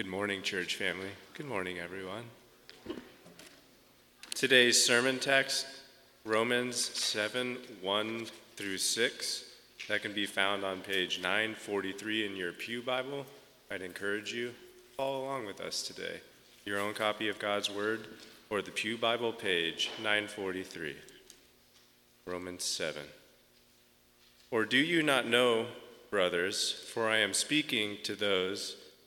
[0.00, 1.10] Good morning, church family.
[1.34, 2.24] Good morning, everyone.
[4.34, 5.66] Today's sermon text,
[6.24, 8.26] Romans 7 1
[8.56, 9.44] through 6,
[9.90, 13.26] that can be found on page 943 in your Pew Bible.
[13.70, 14.54] I'd encourage you,
[14.96, 16.22] follow along with us today.
[16.64, 18.06] Your own copy of God's Word
[18.48, 20.96] or the Pew Bible page 943.
[22.24, 23.02] Romans 7.
[24.50, 25.66] Or do you not know,
[26.10, 28.76] brothers, for I am speaking to those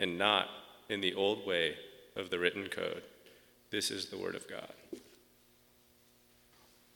[0.00, 0.48] and not
[0.88, 1.76] in the old way
[2.16, 3.02] of the written code.
[3.70, 4.72] This is the Word of God.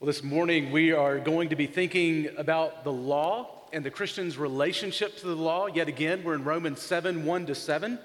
[0.00, 4.38] Well, this morning we are going to be thinking about the law and the Christian's
[4.38, 5.66] relationship to the law.
[5.66, 7.98] Yet again, we're in Romans 7 1 to 7.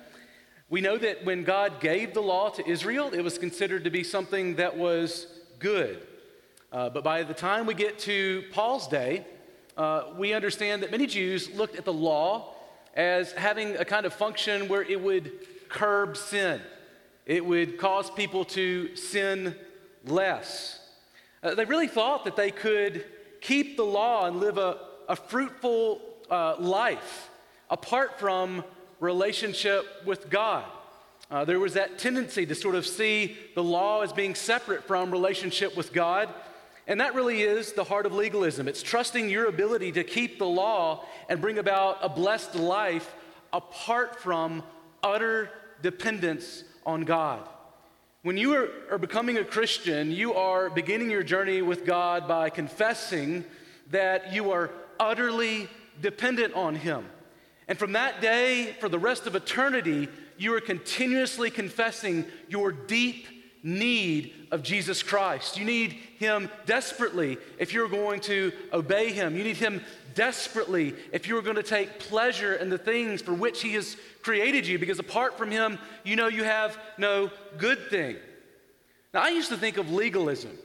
[0.70, 4.04] We know that when God gave the law to Israel, it was considered to be
[4.04, 5.28] something that was
[5.60, 6.06] good.
[6.72, 9.26] Uh, but by the time we get to Paul's day,
[9.78, 12.54] uh, we understand that many Jews looked at the law
[12.94, 15.32] as having a kind of function where it would
[15.70, 16.62] curb sin,
[17.26, 19.56] it would cause people to sin
[20.06, 20.80] less.
[21.44, 23.06] Uh, they really thought that they could
[23.42, 24.78] keep the law and live a,
[25.08, 27.30] a fruitful uh, life
[27.70, 28.64] apart from
[29.00, 30.66] relationship with God.
[31.32, 35.12] Uh, there was that tendency to sort of see the law as being separate from
[35.12, 36.34] relationship with God.
[36.90, 38.68] And that really is the heart of legalism.
[38.68, 43.14] It's trusting your ability to keep the law and bring about a blessed life
[43.54, 44.64] apart from
[45.04, 45.52] utter
[45.84, 47.48] dependence on God.
[48.24, 52.50] When you are, are, becoming a Christian, you are beginning your journey with God by
[52.50, 53.46] confessing
[53.92, 55.70] that you are utterly
[56.02, 57.06] dependent on Him.
[57.68, 63.28] And from that day, for the rest of eternity, you are continuously confessing your deep
[63.64, 65.58] need of Jesus Christ.
[65.58, 69.36] You need Him desperately if you're going to obey Him.
[69.36, 69.82] You need Him
[70.16, 74.68] desperately if you're going to take pleasure in the things for which He has created
[74.68, 78.16] you, because apart from Him, you know you have no good thing.
[79.14, 80.58] Now, I used to think of legalism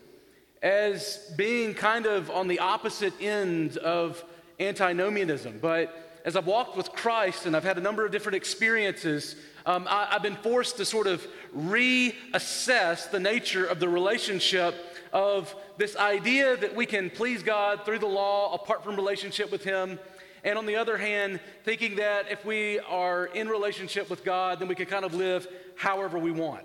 [0.62, 4.22] as being kind of on the opposite end of
[4.61, 9.37] antinomianism, but as I've walked with Christ and I've had a number of different experiences,
[9.67, 14.75] um, I, have been forced to sort of reassess the nature of the relationship
[15.12, 19.65] of this idea that we can please God through the law apart from relationship with
[19.65, 19.99] Him.
[20.45, 24.69] And on the other hand, thinking that if we are in relationship with God, then
[24.69, 25.47] we can kind of live
[25.77, 26.65] however we want.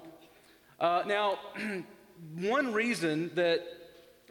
[0.79, 1.37] Uh, now,
[2.35, 3.61] one reason that,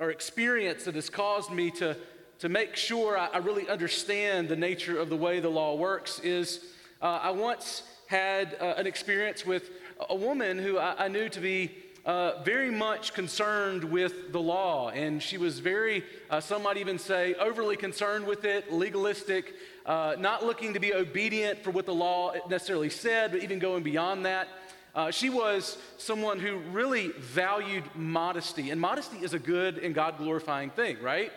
[0.00, 1.97] or experience that has caused me to
[2.41, 6.21] to make sure I, I really understand the nature of the way the law works
[6.21, 6.60] is
[7.03, 9.71] uh, I once had uh, an experience with
[10.09, 14.88] a woman who I, I knew to be uh, very much concerned with the law,
[14.91, 19.53] and she was very, uh, some might even say, overly concerned with it, legalistic,
[19.84, 23.82] uh, not looking to be obedient for what the law necessarily said, but even going
[23.82, 24.48] beyond that.
[24.94, 30.16] Uh, she was someone who really valued modesty, and modesty is a good and God
[30.16, 31.31] glorifying thing, right?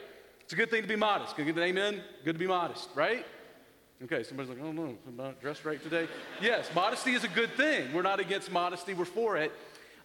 [0.51, 1.37] It's a good thing to be modest.
[1.37, 2.01] Can you get an amen?
[2.25, 3.25] Good to be modest, right?
[4.03, 6.09] Okay, somebody's like, oh no, I'm not dressed right today.
[6.41, 7.93] yes, modesty is a good thing.
[7.93, 9.53] We're not against modesty, we're for it.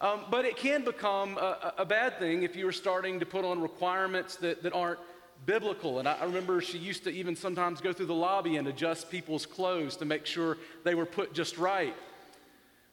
[0.00, 3.44] Um, but it can become a, a, bad thing if you are starting to put
[3.44, 5.00] on requirements that, that aren't
[5.46, 5.98] biblical.
[5.98, 9.10] And I, I remember she used to even sometimes go through the lobby and adjust
[9.10, 11.96] people's clothes to make sure they were put just right.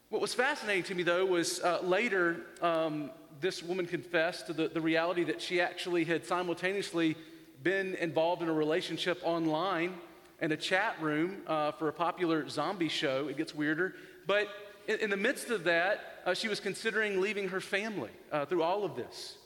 [0.10, 3.12] What was fascinating to me, though, was uh, later um,
[3.42, 7.16] this woman confessed to the, the reality that she actually had simultaneously
[7.64, 9.96] been involved in a relationship online
[10.42, 13.30] in a chat room uh, for a popular zombie show.
[13.30, 13.96] It gets weirder.
[14.28, 14.50] But
[14.88, 18.64] in, in the midst of that, uh, she was considering leaving her family uh, through
[18.64, 19.38] all of this.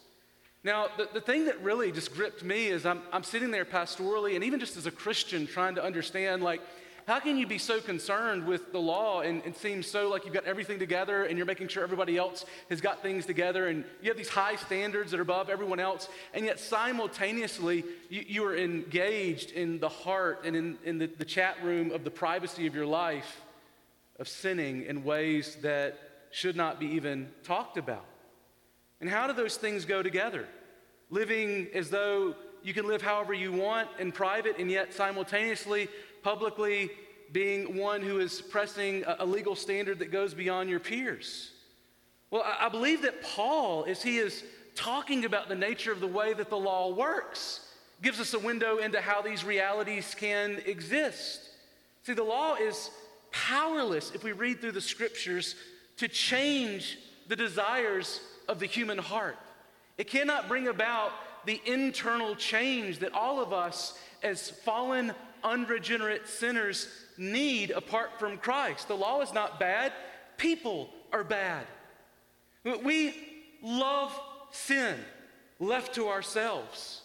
[0.64, 4.36] Now, the, the thing that really just gripped me is I'm, I'm sitting there pastorally
[4.36, 6.62] and even just as a Christian trying to understand, like,
[7.08, 10.34] how can you be so concerned with the law and it seems so like you've
[10.34, 14.10] got everything together and you're making sure everybody else has got things together and you
[14.10, 18.58] have these high standards that are above everyone else, and yet simultaneously you, you are
[18.58, 22.76] engaged in the heart and in, in the, the chat room of the privacy of
[22.76, 23.42] your life
[24.20, 25.98] of sinning in ways that
[26.32, 28.06] should not be even talked about?
[29.00, 30.46] And how do those things go together?
[31.10, 35.88] Living as though you can live however you want in private and yet simultaneously
[36.24, 36.90] publicly
[37.32, 41.52] being one who is pressing a, legal standard that goes beyond your peers.
[42.32, 44.44] Well, I believe that Paul, as he is
[44.76, 47.62] talking about the nature of the way that the law works,
[48.02, 51.50] gives us a window into how these realities can exist.
[52.04, 52.90] See, the law is
[53.32, 55.56] powerless if we read through the scriptures
[55.98, 56.98] to change
[57.28, 59.38] the desires of the human heart.
[59.98, 61.12] It cannot bring about
[61.46, 65.14] the internal change that all of us, as fallen,
[65.44, 66.88] unregenerate sinners,
[67.18, 68.88] need apart from Christ.
[68.88, 69.94] The law is not bad,
[70.38, 71.66] people are bad.
[72.84, 73.16] We
[73.62, 74.18] love
[74.52, 74.98] sin
[75.60, 77.02] left to ourselves.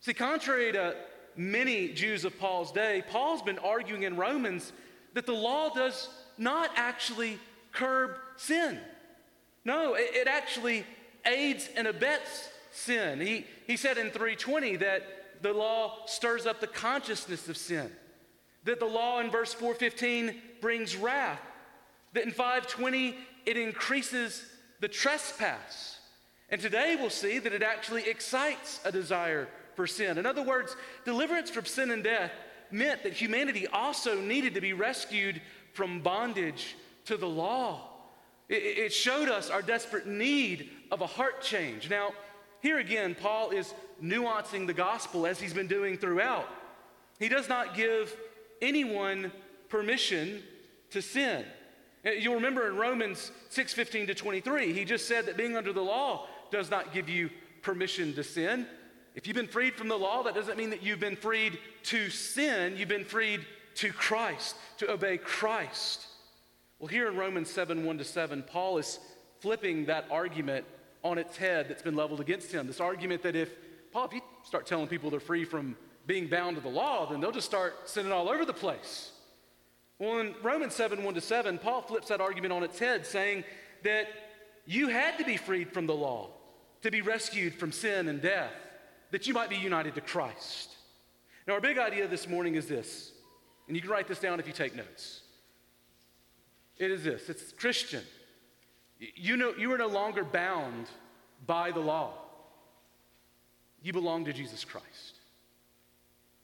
[0.00, 0.96] See, contrary to
[1.36, 4.72] many Jews of Paul's day, Paul's been arguing in Romans
[5.14, 7.38] that the law does not actually
[7.72, 8.78] curb sin.
[9.64, 10.84] No, it, it actually
[11.24, 13.20] aids and abets sin.
[13.20, 15.02] He, he said in 320 that
[15.44, 17.90] the law stirs up the consciousness of sin,
[18.64, 21.40] that the law in verse 415 brings wrath,
[22.14, 23.14] that in 520
[23.44, 24.42] it increases
[24.80, 25.98] the trespass.
[26.48, 30.16] And today we'll see that it actually excites a desire for sin.
[30.16, 32.32] In other words, deliverance from sin and death
[32.70, 35.42] meant that humanity also needed to be rescued
[35.74, 36.74] from bondage
[37.04, 37.90] to the law.
[38.48, 41.90] It, showed us our desperate need of a heart change.
[41.90, 42.12] Now,
[42.64, 46.48] here again, Paul is nuancing the gospel as he's been doing throughout.
[47.18, 48.16] He does not give
[48.62, 49.30] anyone
[49.68, 50.42] permission
[50.88, 51.44] to sin.
[52.06, 55.82] Uh, you'll remember in Romans 6:15 to 23, he just said that being under the
[55.82, 57.28] law does not give you
[57.60, 58.66] permission to sin.
[59.14, 62.08] If you've been freed from the law, that doesn't mean that you've been freed to
[62.08, 63.44] sin, you've been freed
[63.74, 66.06] to Christ, to obey Christ.
[66.78, 69.00] Well, here in Romans 7 1 to 7, Paul is
[69.40, 70.64] flipping that argument
[71.04, 72.66] on its head that's been leveled against him.
[72.66, 73.50] This argument that if,
[73.92, 77.20] Paul, if you start telling people they're free from being bound to the law, then
[77.20, 79.12] they'll just start sinning all over the place.
[79.98, 83.44] Well, in Romans 7 1 to 7, Paul flips that argument on its head, saying
[83.84, 84.08] that
[84.66, 86.30] you had to be freed from the law
[86.82, 88.52] to be rescued from sin and death,
[89.10, 90.70] that you might be united to Christ.
[91.46, 93.12] Now, our big idea this morning is this,
[93.68, 95.20] and you can write this down if you take notes.
[96.76, 98.02] It is this it's Christian.
[99.14, 100.88] You, know, you are no longer bound
[101.46, 102.14] by the law,
[103.82, 105.18] you belong to Jesus Christ.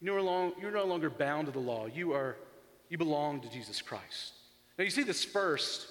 [0.01, 2.35] You are long, you're no longer bound to the law, you, are,
[2.89, 4.33] you belong to Jesus Christ.
[4.77, 5.87] Now, you see this first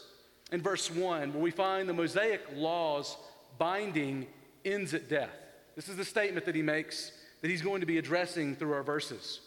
[0.53, 3.17] in verse 1, where we find the Mosaic laws
[3.59, 4.27] binding
[4.65, 5.31] ends at death.
[5.77, 8.83] This is the statement that he makes that he's going to be addressing through our
[8.83, 9.41] verses.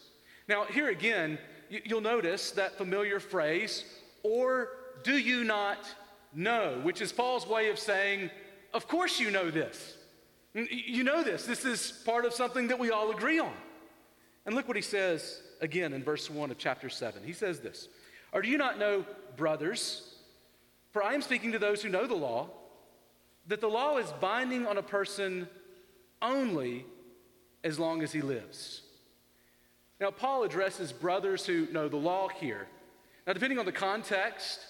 [0.48, 1.38] Now, here again,
[1.68, 3.84] you'll notice that familiar phrase,
[4.22, 4.68] or
[5.02, 5.78] do you not
[6.34, 6.80] know?
[6.82, 8.30] Which is Paul's way of saying,
[8.72, 9.96] Of course you know this.
[10.54, 11.46] You know this.
[11.46, 13.52] This is part of something that we all agree on.
[14.46, 17.22] And look what he says again in verse 1 of chapter 7.
[17.24, 17.88] He says this
[18.32, 19.04] Or do you not know,
[19.36, 20.14] brothers,
[20.92, 22.50] for I am speaking to those who know the law,
[23.48, 25.48] that the law is binding on a person
[26.22, 26.86] only
[27.64, 28.82] as long as he lives.
[30.00, 32.66] Now, Paul addresses brothers who know the law here.
[33.26, 34.60] Now, depending on the context,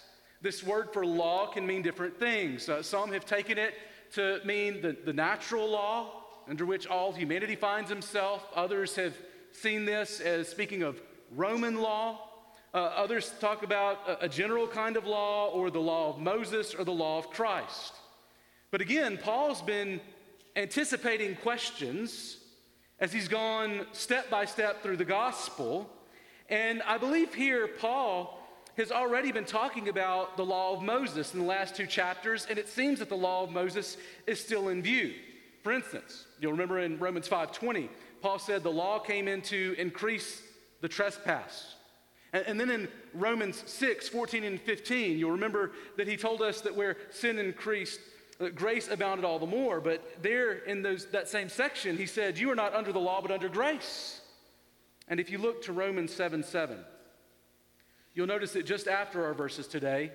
[0.44, 2.68] this word for law can mean different things.
[2.68, 3.74] Uh, some have taken it
[4.12, 8.46] to mean the, the natural law under which all humanity finds himself.
[8.54, 9.16] Others have
[9.52, 11.00] seen this as speaking of
[11.34, 12.28] Roman law.
[12.74, 16.74] Uh, others talk about a, a general kind of law or the law of Moses
[16.74, 17.94] or the law of Christ.
[18.70, 19.98] But again, Paul's been
[20.56, 22.36] anticipating questions
[23.00, 25.88] as he's gone step by step through the gospel.
[26.50, 28.43] And I believe here, Paul
[28.76, 32.58] has already been talking about the law of Moses in the last two chapters, and
[32.58, 35.14] it seems that the law of Moses is still in view.
[35.62, 37.88] For instance, you'll remember in Romans 5:20,
[38.20, 40.42] Paul said the law came in to increase
[40.80, 41.74] the trespass.
[42.32, 46.60] And, and then in Romans 6, 14 and 15, you'll remember that he told us
[46.62, 48.00] that where sin increased,
[48.40, 49.80] uh, grace abounded all the more.
[49.80, 53.22] But there in those, that same section, he said, You are not under the law,
[53.22, 54.20] but under grace.
[55.08, 56.78] And if you look to Romans 7 7,
[58.14, 60.12] You'll notice that just after our verses today,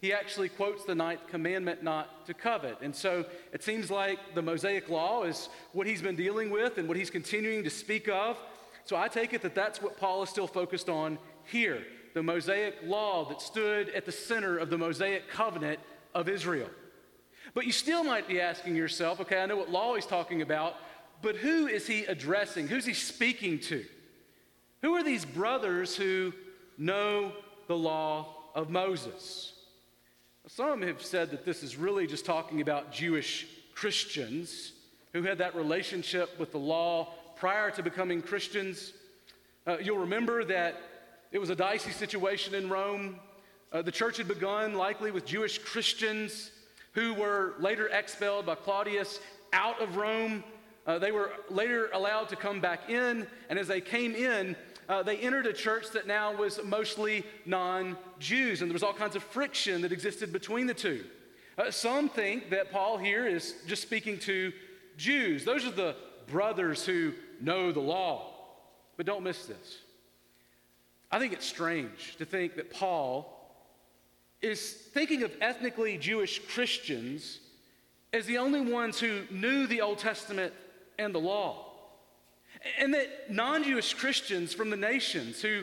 [0.00, 2.78] he actually quotes the ninth commandment not to covet.
[2.82, 6.86] And so it seems like the Mosaic law is what he's been dealing with and
[6.86, 8.38] what he's continuing to speak of.
[8.84, 11.82] So I take it that that's what Paul is still focused on here,
[12.14, 15.80] the Mosaic law that stood at the center of the Mosaic covenant
[16.14, 16.70] of Israel.
[17.54, 20.76] But you still might be asking yourself, okay, I know what law he's talking about,
[21.22, 22.68] but who is he addressing?
[22.68, 23.84] Who's he speaking to?
[24.82, 26.32] Who are these brothers who
[26.78, 27.32] know
[27.66, 29.52] the law of Moses?
[30.46, 34.72] Some have said that this is really just talking about Jewish Christians
[35.12, 38.92] who had that relationship with the law prior to becoming Christians.
[39.66, 40.80] Uh, you'll remember that
[41.32, 43.20] it was a dicey situation in Rome.
[43.70, 46.50] Uh, the church had begun likely with Jewish Christians
[46.92, 49.20] who were later expelled by Claudius
[49.52, 50.42] out of Rome.
[50.86, 54.56] Uh, they were later allowed to come back in, and as they came in,
[54.88, 58.94] uh, they entered a church that now was mostly non Jews, and there was all
[58.94, 61.04] kinds of friction that existed between the two.
[61.58, 64.52] Uh, some think that Paul here is just speaking to
[64.96, 65.44] Jews.
[65.44, 68.34] Those are the brothers who know the law.
[68.96, 69.78] But don't miss this.
[71.10, 73.34] I think it's strange to think that Paul
[74.40, 77.40] is thinking of ethnically Jewish Christians
[78.12, 80.52] as the only ones who knew the Old Testament
[80.98, 81.67] and the law.
[82.78, 85.62] And that non Jewish Christians from the nations who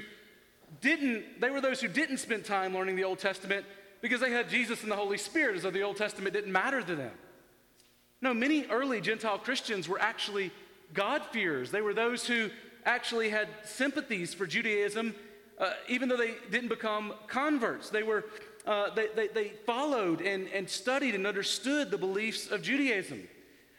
[0.82, 3.66] didn't, they were those who didn't spend time learning the Old Testament
[4.02, 6.82] because they had Jesus and the Holy Spirit, as though the Old Testament didn't matter
[6.82, 7.12] to them.
[8.22, 10.52] No, many early Gentile Christians were actually
[10.94, 11.72] God-fearers.
[11.72, 12.50] They were those who
[12.86, 15.16] actually had sympathies for Judaism,
[15.60, 17.90] uh, even though they didn't become converts.
[17.90, 18.26] They were
[18.66, 23.28] uh, they, they, they, followed and, and studied and understood the beliefs of Judaism.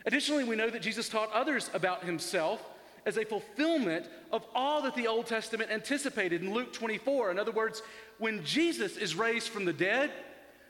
[0.04, 2.62] Additionally, we know that Jesus taught others about himself
[3.07, 7.31] as a fulfillment of all that the Old Testament anticipated in Luke 24.
[7.31, 7.83] In other words,
[8.19, 10.11] when Jesus is raised from the dead,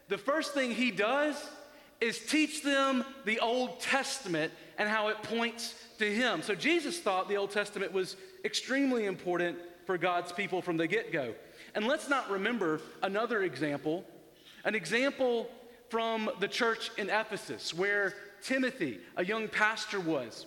[0.09, 1.35] the first thing he does
[2.01, 6.43] is teach them the Old Testament and how it points to him.
[6.43, 11.11] So Jesus thought the Old Testament was extremely important for God's people from the get
[11.11, 11.35] go.
[11.75, 14.05] And let's not remember another example,
[14.65, 15.49] an example
[15.89, 18.13] from the church in Ephesus where
[18.43, 20.47] Timothy, a young pastor, was.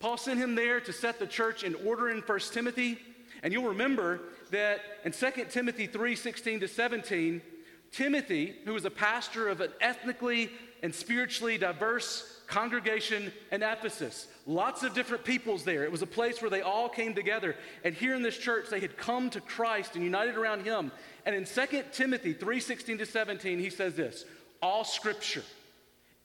[0.00, 2.98] Paul sent him there to set the church in order in 1 Timothy.
[3.42, 7.42] And you'll remember that in 2 Timothy 3 16 to 17,
[7.90, 10.50] Timothy, who was a pastor of an ethnically
[10.82, 15.84] and spiritually diverse congregation in Ephesus, lots of different peoples there.
[15.84, 17.56] It was a place where they all came together.
[17.84, 20.92] And here in this church, they had come to Christ and united around him.
[21.26, 24.24] And in 2 Timothy 3 16 to 17, he says this
[24.62, 25.44] All scripture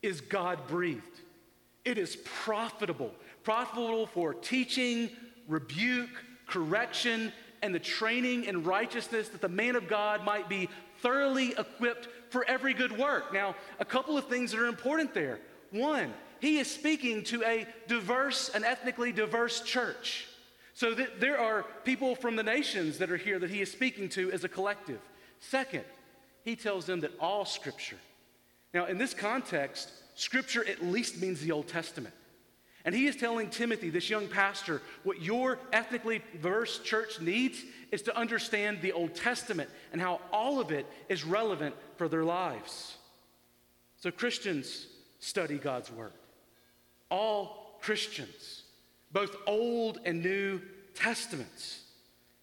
[0.01, 1.21] is God breathed,
[1.85, 3.11] it is profitable
[3.43, 5.09] profitable for teaching,
[5.47, 6.09] rebuke,
[6.47, 7.31] correction,
[7.61, 10.69] and the training in righteousness that the man of God might be
[11.01, 13.33] thoroughly equipped for every good work.
[13.33, 15.39] Now, a couple of things that are important there.
[15.71, 20.27] One, he is speaking to a diverse and ethnically diverse church.
[20.73, 24.09] So that there are people from the nations that are here that he is speaking
[24.09, 24.99] to as a collective.
[25.39, 25.83] Second,
[26.43, 27.97] he tells them that all scripture.
[28.73, 32.13] Now, in this context, scripture at least means the Old Testament.
[32.85, 38.01] And he is telling Timothy, this young pastor, what your ethnically diverse church needs is
[38.03, 42.97] to understand the Old Testament and how all of it is relevant for their lives.
[43.97, 44.87] So Christians
[45.19, 46.11] study God's Word.
[47.09, 48.63] All Christians,
[49.13, 50.59] both Old and New
[50.93, 51.83] Testaments.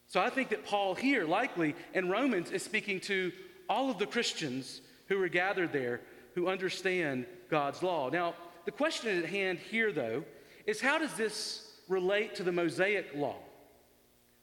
[0.06, 3.30] So I think that Paul here, likely in Romans, is speaking to
[3.68, 6.00] all of the Christians who are gathered there
[6.34, 8.08] who understand God's law.
[8.08, 10.24] Now, the question at hand here, though,
[10.66, 13.36] is how does this relate to the Mosaic law?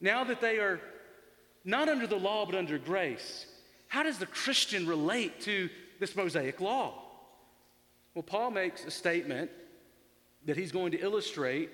[0.01, 0.79] Now that they are
[1.63, 3.45] not under the law but under grace,
[3.87, 5.69] how does the Christian relate to
[5.99, 6.93] this Mosaic law?
[8.13, 9.51] Well, Paul makes a statement
[10.45, 11.69] that he's going to illustrate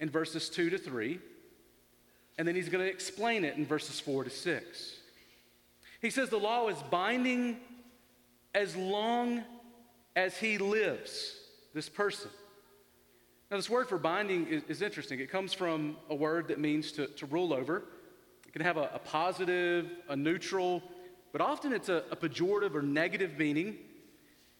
[0.00, 1.18] in verses 2 to 3,
[2.38, 4.96] and then he's going to explain it in verses 4 to 6.
[6.00, 7.58] He says the law is binding
[8.54, 9.42] as long
[10.16, 11.43] as he lives
[11.74, 12.30] this person.
[13.50, 15.20] Now, this word for binding is, is interesting.
[15.20, 17.82] It comes from a word that means to, to rule over.
[18.46, 20.82] It can have a, a positive, a neutral,
[21.32, 23.76] but often it's a, a pejorative or negative meaning.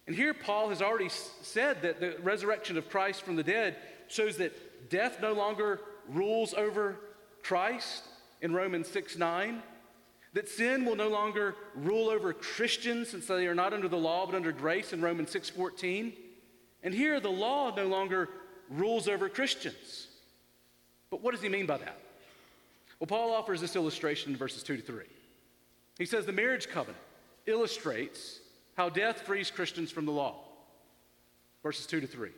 [0.06, 3.76] And here, Paul has already said that the resurrection of Christ from the dead
[4.09, 6.97] shows that death no longer rules over
[7.42, 8.04] Christ
[8.42, 9.62] in Romans 6 9
[10.35, 14.26] that sin will no longer rule over Christians since they are not under the law
[14.26, 16.12] but under grace in Romans 6:14.
[16.85, 18.29] And here the law no longer
[18.69, 20.07] rules over Christians.
[21.11, 21.99] But what does he mean by that?
[23.00, 25.05] Well, Paul offers this illustration in verses 2 to 3.
[25.99, 27.03] He says the marriage covenant
[27.47, 28.41] illustrates
[28.76, 30.37] how death frees Christians from the law.
[31.62, 32.31] Verses 2 to 3.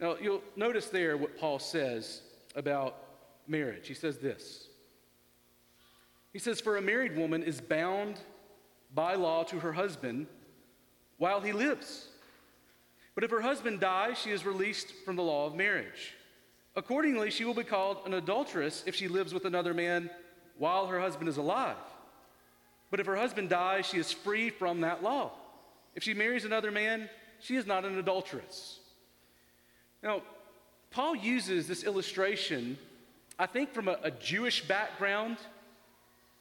[0.00, 2.22] Now, you'll notice there what Paul says
[2.54, 2.96] about
[3.46, 3.88] marriage.
[3.88, 4.68] He says this
[6.32, 8.18] He says, For a married woman is bound
[8.94, 10.26] by law to her husband
[11.16, 12.08] while he lives.
[13.14, 16.14] But if her husband dies, she is released from the law of marriage.
[16.76, 20.10] Accordingly, she will be called an adulteress if she lives with another man
[20.58, 21.76] while her husband is alive.
[22.90, 25.32] But if her husband dies, she is free from that law.
[25.94, 27.08] If she marries another man,
[27.40, 28.80] she is not an adulteress.
[30.02, 30.22] Now,
[30.90, 32.78] Paul uses this illustration,
[33.38, 35.38] I think, from a, a Jewish background,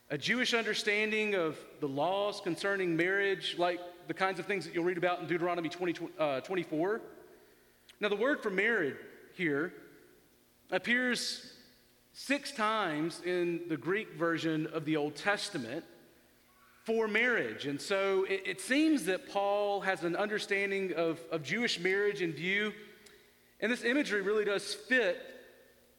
[0.10, 4.84] a Jewish understanding of the laws concerning marriage, like the kinds of things that you'll
[4.84, 7.02] read about in Deuteronomy 20, uh, 24.
[8.00, 8.96] Now, the word for married
[9.34, 9.74] here
[10.72, 11.54] appears
[12.14, 15.84] six times in the Greek version of the Old Testament
[16.84, 17.66] for marriage.
[17.66, 22.34] And so it, it, seems that Paul has an understanding of, of Jewish marriage in
[22.34, 22.74] view.
[23.62, 25.18] And this imagery really does fit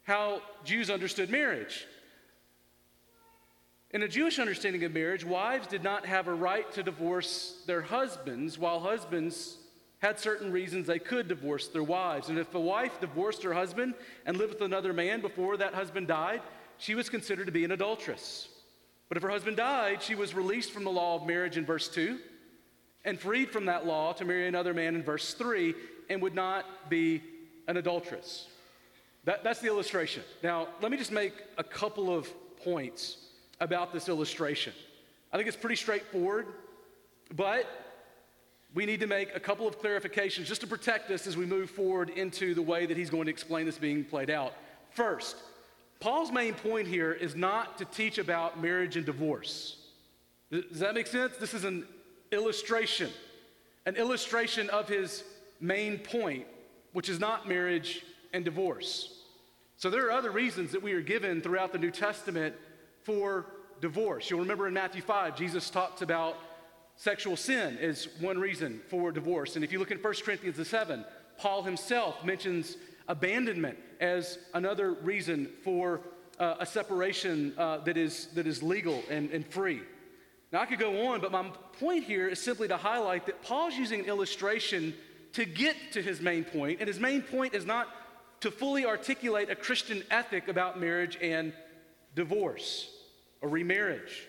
[0.03, 1.87] how Jews understood marriage.
[3.95, 7.81] In a Jewish understanding of marriage, wives did not have a right to divorce their
[7.81, 9.57] husbands, while husbands
[10.01, 12.29] had certain reasons they could divorce their wives.
[12.29, 13.95] And if a wife divorced her husband
[14.27, 16.43] and lived with another man before that husband died,
[16.77, 18.49] she was considered to be an adulteress.
[19.09, 21.87] But if her husband died, she was released from the law of marriage in verse
[21.87, 22.19] 2
[23.05, 25.73] and freed from that law to marry another man in verse 3
[26.11, 27.23] and would not be
[27.69, 28.49] an adulteress.
[29.23, 30.25] That, that's the illustration.
[30.43, 32.29] Now, let me just make a couple of
[32.65, 33.24] points
[33.65, 34.73] about this illustration.
[35.33, 36.47] I think it's pretty straightforward,
[37.35, 37.67] but
[38.75, 41.71] we need to make a couple of clarifications just to protect us as we move
[41.71, 44.53] forward into the way that he's going to explain this being played out.
[44.91, 45.37] First,
[45.99, 49.77] Paul's main point here is not to teach about marriage and divorce.
[50.51, 51.37] Does that make sense?
[51.39, 51.87] This is an
[52.31, 53.11] illustration,
[53.87, 55.25] an illustration of his
[55.61, 56.47] main point,
[56.93, 58.05] which is not marriage
[58.35, 59.23] and divorce.
[59.79, 62.55] So there are other reasons that we are given throughout the New Testament
[63.03, 63.47] for
[63.85, 64.31] divorce.
[64.31, 66.37] You'll remember in Matthew 5, Jesus talks about
[66.97, 69.57] Sexual sin is one reason for divorce.
[69.57, 71.05] And if you look in 1 Corinthians 7,
[71.39, 72.77] Paul himself mentions
[73.09, 76.01] abandonment as another reason for
[76.39, 79.83] uh, a separation uh, that, is, that is legal and, and free.
[80.53, 83.75] Now, I could go on, but my point here is simply to highlight that Paul's
[83.75, 84.95] using an illustration
[85.33, 87.89] to get to his main point, and his main point is not
[88.41, 91.53] to fully articulate a Christian ethic about marriage and
[92.15, 92.94] divorce
[93.45, 94.27] or remarriage.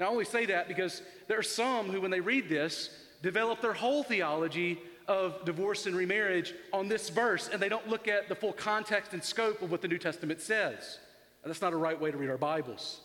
[0.00, 2.90] Now, I only say that because there are some who, when they read this,
[3.22, 8.08] develop their whole theology of divorce and remarriage on this verse, and they don't look
[8.08, 10.98] at the full context and scope of what the New Testament says.
[11.42, 13.00] And that's not a right way to read our Bibles.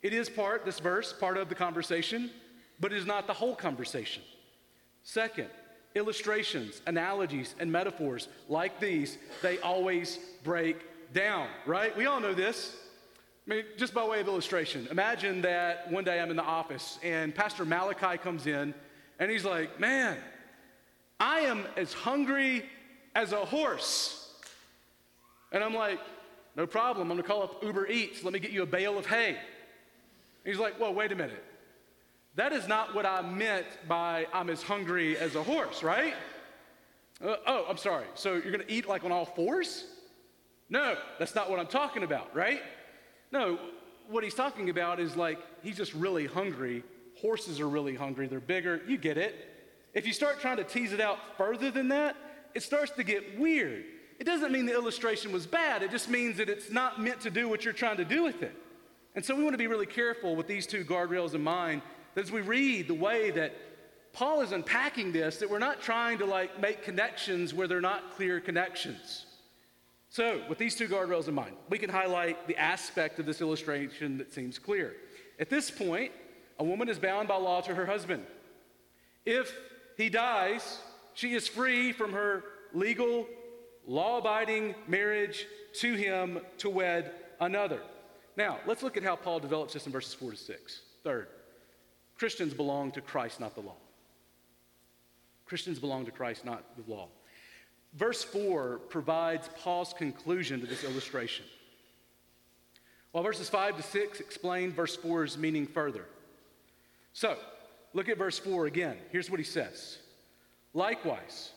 [0.00, 2.30] It is part, this verse, part of the conversation,
[2.78, 4.22] but it is not the whole conversation.
[5.02, 5.48] Second,
[5.96, 10.76] illustrations, analogies, and metaphors like these, they always break
[11.12, 11.96] down, right?
[11.96, 12.76] We all know this.
[13.46, 16.98] I mean, just by way of illustration, imagine that one day I'm in the office
[17.02, 18.72] and Pastor Malachi comes in
[19.18, 20.16] and he's like, Man,
[21.20, 22.64] I am as hungry
[23.14, 24.32] as a horse.
[25.52, 26.00] And I'm like,
[26.56, 27.10] No problem.
[27.10, 28.24] I'm going to call up Uber Eats.
[28.24, 29.36] Let me get you a bale of hay.
[30.44, 31.44] He's like, Well, wait a minute.
[32.36, 36.14] That is not what I meant by I'm as hungry as a horse, right?
[37.22, 38.06] Uh, oh, I'm sorry.
[38.14, 39.84] So you're going to eat like on all fours?
[40.70, 42.62] No, that's not what I'm talking about, right?
[43.34, 43.58] No,
[44.08, 46.84] what he's talking about is like he's just really hungry.
[47.20, 48.80] Horses are really hungry, they're bigger.
[48.86, 49.34] You get it.
[49.92, 52.16] If you start trying to tease it out further than that,
[52.54, 53.84] it starts to get weird.
[54.20, 57.30] It doesn't mean the illustration was bad, it just means that it's not meant to
[57.30, 58.54] do what you're trying to do with it.
[59.16, 61.82] And so we want to be really careful with these two guardrails in mind
[62.14, 63.52] that as we read the way that
[64.12, 68.14] Paul is unpacking this, that we're not trying to like make connections where they're not
[68.14, 69.23] clear connections.
[70.14, 74.16] So, with these two guardrails in mind, we can highlight the aspect of this illustration
[74.18, 74.94] that seems clear.
[75.40, 76.12] At this point,
[76.60, 78.24] a woman is bound by law to her husband.
[79.26, 79.52] If
[79.96, 80.78] he dies,
[81.14, 83.26] she is free from her legal,
[83.88, 85.48] law abiding marriage
[85.80, 87.80] to him to wed another.
[88.36, 90.80] Now, let's look at how Paul develops this in verses 4 to 6.
[91.02, 91.26] Third,
[92.18, 93.78] Christians belong to Christ, not the law.
[95.44, 97.08] Christians belong to Christ, not the law.
[97.94, 101.44] Verse 4 provides Paul's conclusion to this illustration.
[103.12, 106.04] While verses 5 to 6 explain verse 4's meaning further.
[107.12, 107.36] So,
[107.92, 108.96] look at verse 4 again.
[109.10, 109.98] Here's what he says
[110.72, 111.52] Likewise,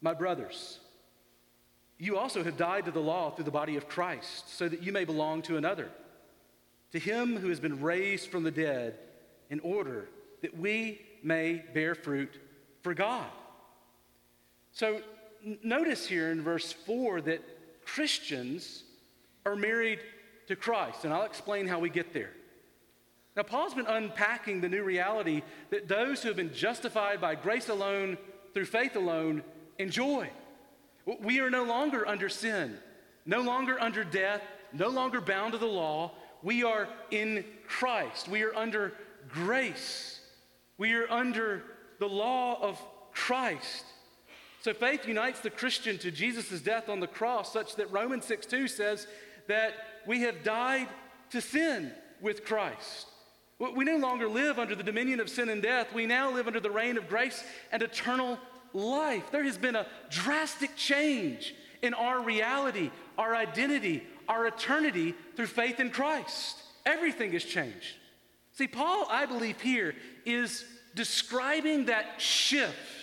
[0.00, 0.78] my brothers,
[1.98, 4.92] you also have died to the law through the body of Christ, so that you
[4.92, 5.90] may belong to another,
[6.92, 8.94] to him who has been raised from the dead,
[9.50, 10.08] in order
[10.42, 12.38] that we may bear fruit
[12.82, 13.26] for God.
[14.72, 15.02] So,
[15.62, 17.42] notice here in verse 4 that
[17.84, 18.84] Christians
[19.46, 20.00] are married
[20.48, 22.30] to Christ, and I'll explain how we get there.
[23.36, 27.68] Now, Paul's been unpacking the new reality that those who have been justified by grace
[27.68, 28.18] alone,
[28.52, 29.42] through faith alone,
[29.78, 30.28] enjoy.
[31.22, 32.76] We are no longer under sin,
[33.24, 36.12] no longer under death, no longer bound to the law.
[36.42, 38.28] We are in Christ.
[38.28, 38.92] We are under
[39.28, 40.20] grace.
[40.78, 41.62] We are under
[41.98, 42.80] the law of
[43.12, 43.84] Christ.
[44.60, 48.46] So faith unites the Christian to Jesus' death on the cross, such that Romans 6
[48.46, 49.06] 2 says
[49.48, 49.74] that
[50.06, 50.88] we have died
[51.30, 53.06] to sin with Christ.
[53.58, 55.92] We no longer live under the dominion of sin and death.
[55.92, 58.38] We now live under the reign of grace and eternal
[58.72, 59.30] life.
[59.30, 65.78] There has been a drastic change in our reality, our identity, our eternity through faith
[65.78, 66.56] in Christ.
[66.86, 67.96] Everything has changed.
[68.52, 69.94] See, Paul, I believe, here
[70.24, 72.99] is describing that shift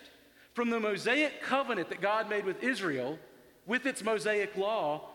[0.58, 3.20] from the Mosaic covenant that God made with Israel
[3.68, 5.08] with its Mosaic law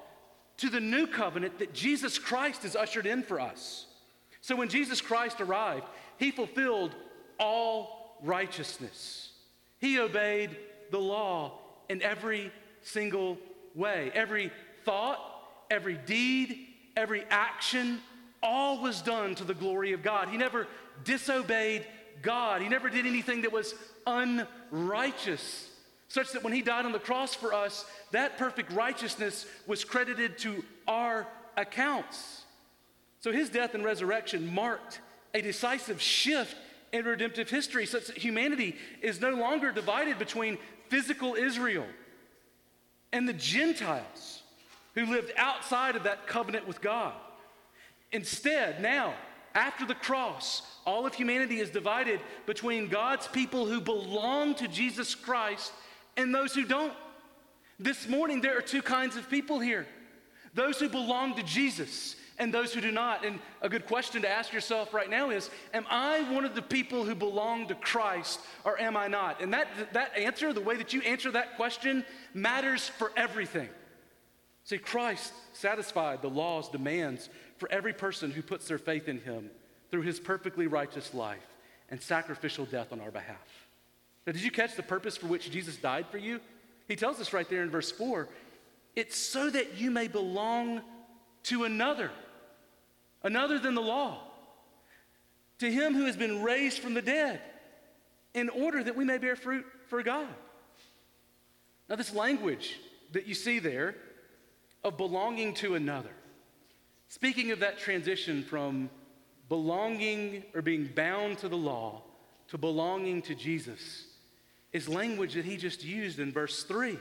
[0.58, 3.86] to the new covenant that Jesus Christ has ushered in for us.
[4.40, 6.94] So when Jesus Christ arrived, he fulfilled
[7.40, 9.32] all righteousness.
[9.80, 10.56] He obeyed
[10.92, 12.52] the law in every
[12.82, 13.36] single
[13.74, 14.12] way.
[14.14, 14.52] Every
[14.84, 15.18] thought,
[15.72, 16.56] every deed,
[16.96, 17.98] every action,
[18.44, 20.28] all was done to the glory of God.
[20.28, 20.68] He never
[21.02, 21.84] disobeyed
[22.22, 22.62] God.
[22.62, 23.74] He never did anything that was
[24.06, 25.68] unrighteous,
[26.08, 30.38] such that when he died on the cross for us, that perfect righteousness was credited
[30.38, 32.44] to our accounts.
[33.20, 35.00] So his death and resurrection marked
[35.34, 36.56] a decisive shift
[36.92, 40.58] in redemptive history, such that humanity is no longer divided between
[40.88, 41.86] physical Israel
[43.12, 44.42] and the Gentiles
[44.94, 47.14] who lived outside of that covenant with God.
[48.10, 49.14] Instead, now,
[49.54, 55.14] after the cross, all of humanity is divided between God's people who belong to Jesus
[55.14, 55.72] Christ
[56.16, 56.92] and those who don't.
[57.78, 59.86] This morning, there are two kinds of people here
[60.54, 63.24] those who belong to Jesus and those who do not.
[63.24, 66.62] And a good question to ask yourself right now is Am I one of the
[66.62, 69.40] people who belong to Christ or am I not?
[69.40, 73.68] And that, that answer, the way that you answer that question, matters for everything.
[74.64, 77.28] See, Christ satisfied the law's demands
[77.62, 79.48] for every person who puts their faith in him
[79.92, 81.46] through his perfectly righteous life
[81.90, 83.68] and sacrificial death on our behalf.
[84.26, 86.40] Now, did you catch the purpose for which Jesus died for you?
[86.88, 88.28] He tells us right there in verse 4
[88.96, 90.82] it's so that you may belong
[91.44, 92.10] to another,
[93.22, 94.18] another than the law,
[95.60, 97.40] to him who has been raised from the dead,
[98.34, 100.26] in order that we may bear fruit for God.
[101.88, 102.80] Now, this language
[103.12, 103.94] that you see there
[104.82, 106.10] of belonging to another,
[107.12, 108.88] speaking of that transition from
[109.50, 112.00] belonging or being bound to the law
[112.48, 114.06] to belonging to Jesus
[114.72, 116.98] is language that he just used in verse 3.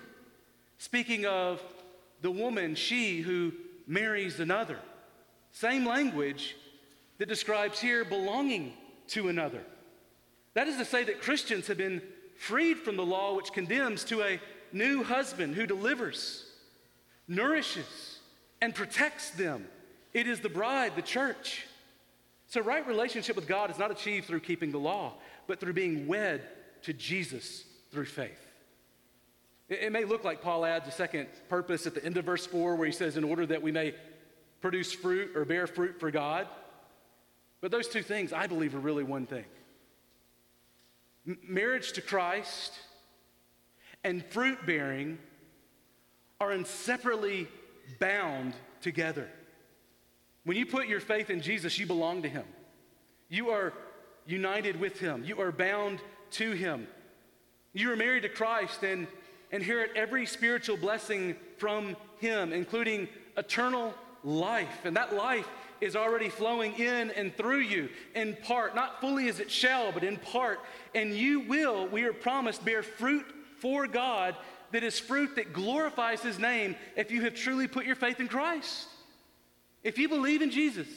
[0.80, 1.64] Speaking of
[2.22, 3.54] the woman, she who
[3.88, 4.80] marries another.
[5.54, 6.58] Same language
[7.18, 8.74] that describes here belonging
[9.08, 9.64] to another.
[10.56, 12.02] That is to say that Christians have been
[12.38, 14.42] freed from the law which condemns to a
[14.74, 16.52] new husband who delivers,
[17.30, 18.20] nourishes,
[18.60, 19.68] and protects them.
[20.14, 21.66] It is the bride, the church.
[22.48, 25.14] So, right relationship with God is not achieved through keeping the law,
[25.48, 26.42] but through being wed
[26.84, 28.48] to Jesus through faith.
[29.70, 32.76] It, may look like Paul adds a second purpose at the end of verse 4
[32.76, 33.96] where he says, in order that we may
[34.60, 36.46] produce fruit or bear fruit for God.
[37.62, 39.46] But those two things, I believe, are really one thing
[41.26, 42.74] M- marriage to Christ
[44.04, 45.20] and fruit bearing
[46.40, 47.48] are inseparably
[48.00, 49.30] bound together.
[50.44, 52.46] When you put your faith in Jesus, you belong to Him.
[53.30, 53.74] You are
[54.26, 55.24] united with Him.
[55.24, 56.00] You are bound
[56.32, 56.88] to Him.
[57.74, 59.08] You are married to Christ and
[59.52, 64.80] inherit every spiritual blessing from Him, including eternal life.
[64.84, 65.48] And that life
[65.80, 70.04] is already flowing in and through you in part, not fully as it shall, but
[70.04, 70.60] in part.
[70.94, 73.26] And you will, we are promised, bear fruit
[73.60, 74.36] for God
[74.72, 78.28] that is fruit that glorifies His name if you have truly put your faith in
[78.28, 78.88] Christ.
[79.84, 80.88] If you believe in Jesus,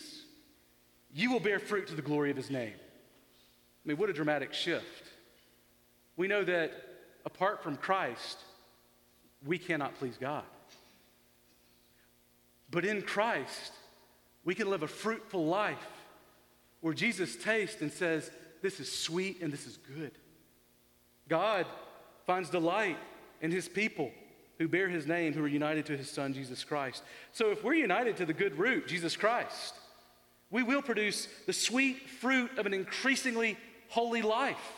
[1.12, 2.74] you will bear fruit to the glory of his name.
[2.74, 5.10] I mean, what a dramatic shift.
[6.16, 6.72] We know that
[7.24, 8.38] apart from Christ,
[9.44, 10.44] we cannot please God.
[12.70, 13.72] But in Christ,
[14.44, 15.78] we can live a fruitful life
[16.80, 18.30] where Jesus tastes and says,
[18.62, 20.12] This is sweet and this is good.
[21.28, 21.66] God
[22.26, 22.98] finds delight
[23.40, 24.10] in his people
[24.58, 27.02] who bear his name, who are united to his son, Jesus Christ.
[27.32, 29.74] So if we're united to the good root, Jesus Christ,
[30.50, 33.56] we will produce the sweet fruit of an increasingly
[33.88, 34.72] holy life.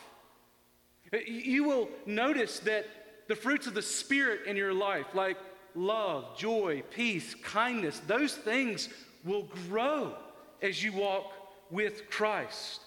[1.25, 2.85] You will notice that
[3.27, 5.37] the fruits of the Spirit in your life, like
[5.75, 8.89] love, joy, peace, kindness, those things
[9.23, 10.15] will grow
[10.61, 11.31] as you walk
[11.69, 12.81] with Christ,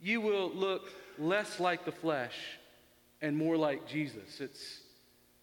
[0.00, 2.36] you will look less like the flesh
[3.22, 4.40] and more like Jesus.
[4.40, 4.80] It's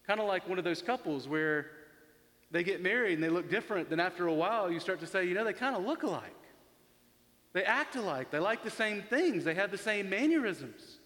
[0.06, 1.66] kind of like one of those couples where
[2.50, 3.90] they get married and they look different.
[3.90, 6.30] Then after a while, you start to say, you know, they kind of look alike.
[7.52, 8.30] They act alike.
[8.30, 9.44] They like the same things.
[9.44, 10.98] They have the same mannerisms.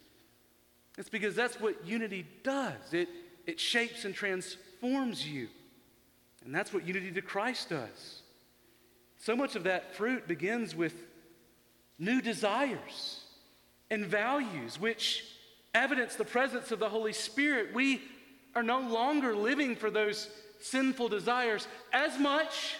[0.97, 2.93] It's because that's what unity does.
[2.93, 3.09] It,
[3.47, 5.49] it shapes and transforms you.
[6.45, 8.23] And that's what unity to Christ does.
[9.19, 10.95] So much of that fruit begins with
[11.99, 13.25] new desires
[13.91, 15.25] and values, which
[15.75, 17.75] evidence the presence of the Holy Spirit.
[17.75, 18.01] We
[18.55, 20.29] are no longer living for those
[20.61, 22.77] sinful desires as much,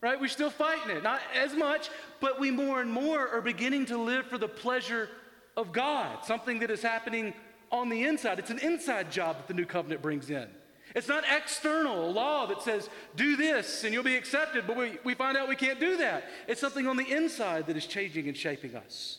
[0.00, 0.20] right?
[0.20, 1.88] We're still fighting it, not as much,
[2.20, 5.08] but we more and more are beginning to live for the pleasure
[5.56, 7.32] of God, something that is happening
[7.70, 8.38] on the inside.
[8.38, 10.48] It's an inside job that the new covenant brings in.
[10.94, 15.14] It's not external law that says, do this and you'll be accepted, but we, we
[15.14, 16.24] find out we can't do that.
[16.48, 19.18] It's something on the inside that is changing and shaping us.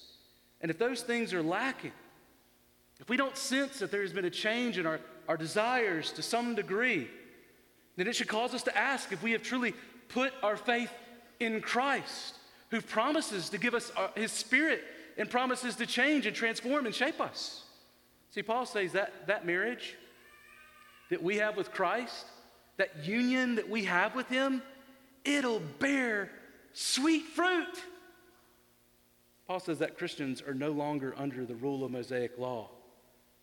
[0.62, 1.92] And if those things are lacking,
[3.00, 6.22] if we don't sense that there has been a change in our, our desires to
[6.22, 7.08] some degree,
[7.96, 9.74] then it should cause us to ask if we have truly
[10.10, 10.92] put our faith
[11.40, 12.36] in Christ,
[12.70, 14.84] who promises to give us our, his spirit
[15.18, 17.64] and promises to change and transform and shape us.
[18.32, 19.96] See, Paul says that that marriage
[21.10, 22.26] that we have with Christ,
[22.78, 24.62] that union that we have with him,
[25.26, 26.30] it'll bear
[26.74, 27.82] sweet fruit.
[29.48, 32.70] Paul says that Christians are no longer under the rule of Mosaic law.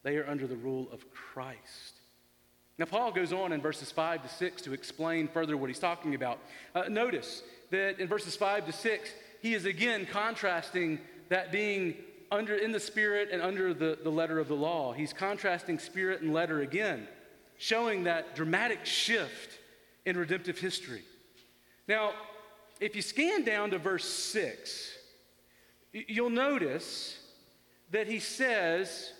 [0.05, 1.99] They are under the rule of Christ.
[2.79, 6.15] Now, Paul goes on in verses 5 to 6 to explain further what he's talking
[6.15, 6.39] about.
[6.75, 10.99] Uh, notice that in verses 5 to 6, he is again contrasting
[11.31, 11.95] that being
[12.31, 14.93] under in the spirit and under the, the letter of the law.
[14.93, 17.07] He's contrasting spirit and letter again,
[17.59, 19.59] showing that dramatic shift
[20.05, 21.03] in redemptive history.
[21.89, 22.13] Now,
[22.81, 24.99] if you scan down to verse 6,
[25.93, 27.19] you'll notice
[27.93, 29.13] that he says,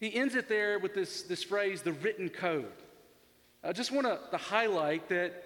[0.00, 2.72] he ends it there with this, this phrase, the written code.
[3.64, 5.44] I just want to highlight that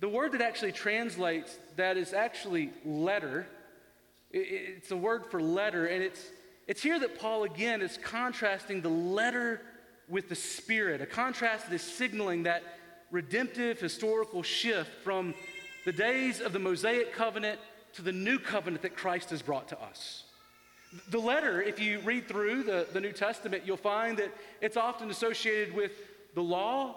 [0.00, 3.46] the word that actually translates that is actually letter.
[4.30, 6.24] It's a word for letter, and it's,
[6.66, 9.60] it's here that Paul again is contrasting the letter
[10.08, 12.62] with the spirit, a contrast that is signaling that
[13.10, 15.34] redemptive historical shift from
[15.84, 17.60] the days of the Mosaic covenant
[17.94, 20.24] to the new covenant that Christ has brought to us.
[21.08, 25.10] The letter, if you read through the, the New Testament, you'll find that it's often
[25.10, 25.92] associated with
[26.34, 26.96] the law,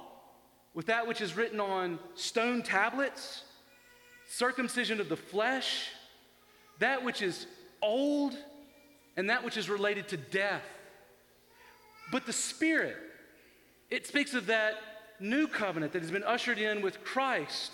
[0.73, 3.43] with that which is written on stone tablets,
[4.27, 5.89] circumcision of the flesh,
[6.79, 7.47] that which is
[7.81, 8.38] old,
[9.15, 10.63] and that which is related to death.
[12.12, 12.97] But the Spirit,
[13.89, 14.75] it speaks of that
[15.21, 17.71] new covenant that has been ushered in with Christ,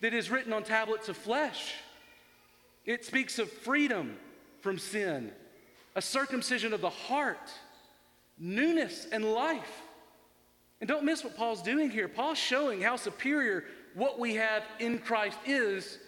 [0.00, 1.74] that is written on tablets of flesh.
[2.84, 4.16] It speaks of freedom
[4.60, 5.30] from sin,
[5.94, 7.50] a circumcision of the heart,
[8.38, 9.82] newness and life.
[10.80, 12.08] And don't miss what Paul's doing here.
[12.08, 15.98] Paul's showing how superior what we have in Christ is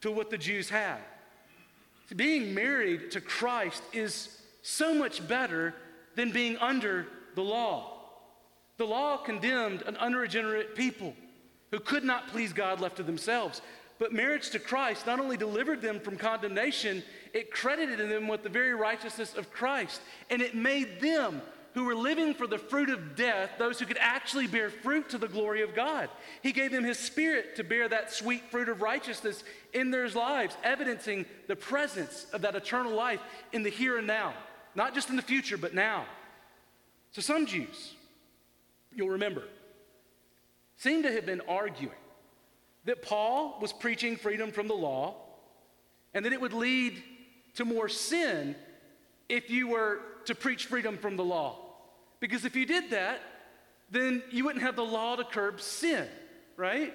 [0.00, 0.98] to what the Jews had.
[2.14, 5.74] Being married to Christ is so much better
[6.14, 7.94] than being under the law.
[8.76, 11.14] The law condemned an unregenerate people
[11.70, 13.62] who could not please God left to themselves.
[13.98, 17.02] But marriage to Christ not only delivered them from condemnation,
[17.32, 20.00] it credited them with the very righteousness of Christ.
[20.30, 21.40] And it made them
[21.74, 25.18] who were living for the fruit of death, those who could actually bear fruit to
[25.18, 26.08] the glory of God.
[26.40, 30.56] He gave them His Spirit to bear that sweet fruit of righteousness in their lives,
[30.62, 33.20] evidencing the presence of that eternal life
[33.52, 34.34] in the here and now,
[34.76, 36.04] not just in the future, but now.
[37.10, 37.94] So some Jews,
[38.94, 39.42] you'll remember,
[40.76, 41.96] seem to have been arguing
[42.84, 45.16] that Paul was preaching freedom from the law
[46.12, 47.02] and that it would lead
[47.54, 48.54] to more sin
[49.28, 51.58] if you were to preach freedom from the law.
[52.20, 53.20] Because if you did that,
[53.90, 56.06] then you wouldn't have the law to curb sin,
[56.56, 56.94] right?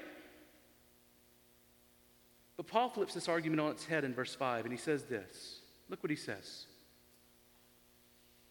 [2.58, 5.60] But Paul flips this argument on its head in verse 5, and he says this.
[5.90, 6.66] Look what he says.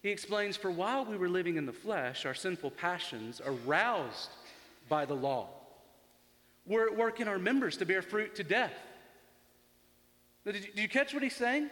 [0.02, 4.30] He explains, For while we were living in the flesh, our sinful passions, aroused
[4.88, 5.48] by the law,
[6.68, 8.72] were at work in our members to bear fruit to death.
[10.44, 11.70] Now, did, you, did you catch what he's saying?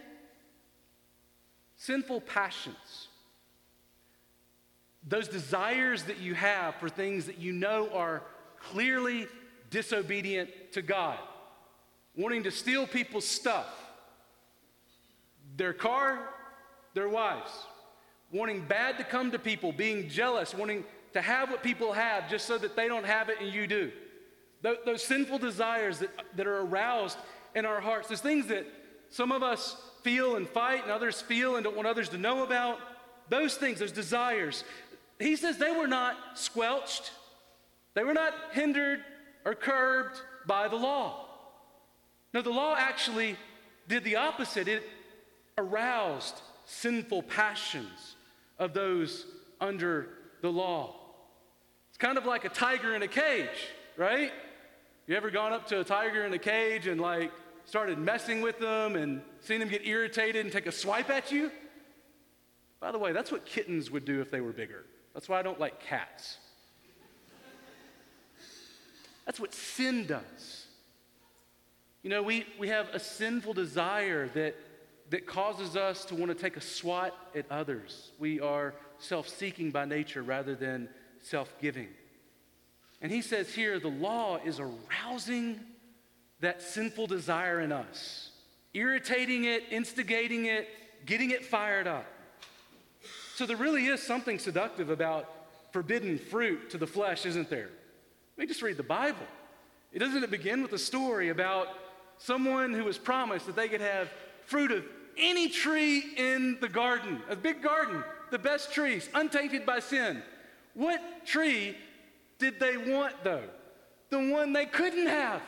[1.76, 3.08] Sinful passions
[5.06, 8.22] those desires that you have for things that you know are
[8.70, 9.28] clearly
[9.70, 11.18] disobedient to God,
[12.16, 13.66] wanting to steal people's stuff,
[15.56, 16.18] their car,
[16.94, 17.50] their wives,
[18.32, 22.46] wanting bad to come to people, being jealous, wanting to have what people have just
[22.46, 23.92] so that they don't have it and you do.
[24.66, 27.18] Those, those sinful desires that, that are aroused
[27.54, 28.66] in our hearts, those things that
[29.10, 32.42] some of us feel and fight, and others feel and don't want others to know
[32.42, 32.80] about.
[33.28, 34.64] Those things, those desires.
[35.20, 37.12] He says they were not squelched,
[37.94, 39.04] they were not hindered
[39.44, 41.28] or curbed by the law.
[42.34, 43.36] No, the law actually
[43.86, 44.66] did the opposite.
[44.66, 44.82] It
[45.56, 48.16] aroused sinful passions
[48.58, 49.26] of those
[49.60, 50.08] under
[50.42, 50.96] the law.
[51.88, 54.32] It's kind of like a tiger in a cage, right?
[55.06, 57.30] You ever gone up to a tiger in a cage and like
[57.64, 61.52] started messing with them and seen them get irritated and take a swipe at you?
[62.80, 64.84] By the way, that's what kittens would do if they were bigger.
[65.14, 66.38] That's why I don't like cats.
[69.26, 70.66] That's what sin does.
[72.02, 74.56] You know, we, we have a sinful desire that,
[75.10, 78.10] that causes us to want to take a swat at others.
[78.18, 80.88] We are self seeking by nature rather than
[81.20, 81.88] self giving.
[83.00, 85.60] And he says here the law is arousing
[86.40, 88.30] that sinful desire in us,
[88.74, 90.68] irritating it, instigating it,
[91.04, 92.06] getting it fired up.
[93.34, 95.30] So there really is something seductive about
[95.72, 97.68] forbidden fruit to the flesh, isn't there?
[98.36, 99.26] Let me just read the Bible.
[99.92, 101.68] It doesn't it begin with a story about
[102.18, 104.08] someone who was promised that they could have
[104.46, 104.84] fruit of
[105.18, 110.22] any tree in the garden, a big garden, the best trees, untainted by sin.
[110.74, 111.76] What tree
[112.38, 113.44] did they want, though?
[114.10, 115.42] The one they couldn't have.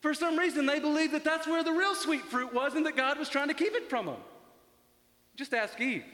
[0.00, 2.96] For some reason, they believed that that's where the real sweet fruit was and that
[2.96, 4.16] God was trying to keep it from them.
[5.36, 6.04] Just ask Eve.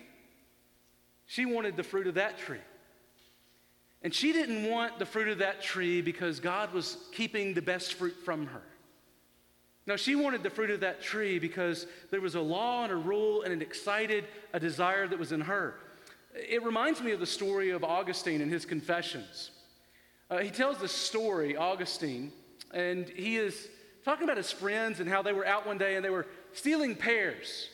[1.26, 2.60] She wanted the fruit of that tree.
[4.02, 7.94] And she didn't want the fruit of that tree because God was keeping the best
[7.94, 8.62] fruit from her.
[9.86, 12.96] No, she wanted the fruit of that tree because there was a law and a
[12.96, 15.76] rule and it excited a desire that was in her.
[16.34, 19.50] It reminds me of the story of Augustine and his confessions.
[20.30, 22.32] Uh, he tells this story, Augustine,
[22.72, 23.68] and he is
[24.04, 26.94] talking about his friends and how they were out one day and they were stealing
[26.94, 27.68] pears.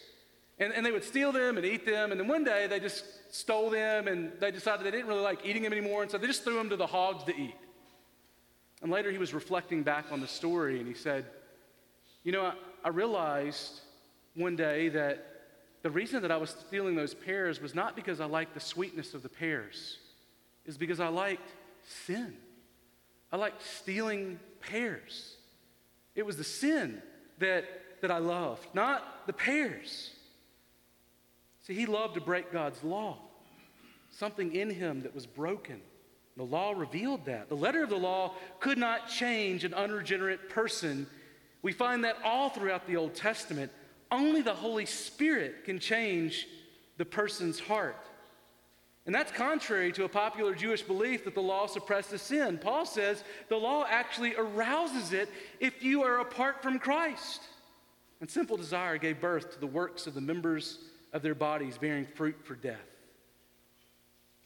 [0.59, 2.13] And, and they would steal them and eat them.
[2.13, 5.45] And then one day they just stole them and they decided they didn't really like
[5.45, 6.03] eating them anymore.
[6.03, 7.57] And so they just threw them to the hogs to eat.
[8.83, 11.25] And later he was reflecting back on the story and he said,
[12.23, 13.81] You know, I, I realized
[14.35, 15.35] one day that
[15.83, 19.13] the reason that I was stealing those pears was not because I liked the sweetness
[19.13, 19.99] of the pears,
[20.67, 21.51] is because I liked
[22.07, 22.35] sin.
[23.35, 25.35] I liked stealing pears.
[26.15, 27.03] It was the sin
[27.41, 27.65] that,
[28.01, 30.13] that I loved, not the pears.
[31.63, 33.19] See, he loved to break God's law,
[34.13, 35.81] something in him that was broken.
[36.37, 37.49] The law revealed that.
[37.49, 41.09] The letter of the law could not change an unregenerate person.
[41.61, 43.73] We find that all throughout the Old Testament.
[44.13, 46.47] Only the Holy Spirit can change
[46.99, 47.97] the person's heart.
[49.07, 52.59] And that's contrary to a popular Jewish belief that the law suppresses sin.
[52.59, 55.29] Paul says the law actually arouses it
[55.61, 57.43] if you are apart from Christ.
[58.21, 60.79] And simple desire gave birth to the works of the members
[61.13, 62.79] of their bodies bearing fruit for death.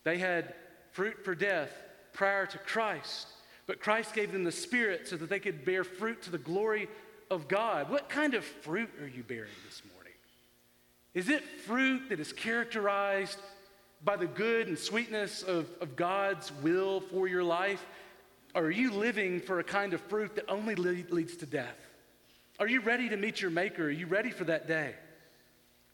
[0.02, 0.54] They had
[0.90, 1.70] fruit for death
[2.12, 3.28] prior to Christ,
[3.66, 6.88] but Christ gave them the Spirit so that they could bear fruit to the glory
[7.30, 7.90] of God.
[7.90, 10.12] What kind of fruit are you bearing this morning?
[11.14, 13.38] Is it fruit that is characterized
[14.04, 17.84] by the good and sweetness of, of God's will for your life?
[18.54, 21.76] Or are you living for a kind of fruit that only leads to death?
[22.58, 23.84] Are you ready to meet your Maker?
[23.84, 24.94] Are you ready for that day?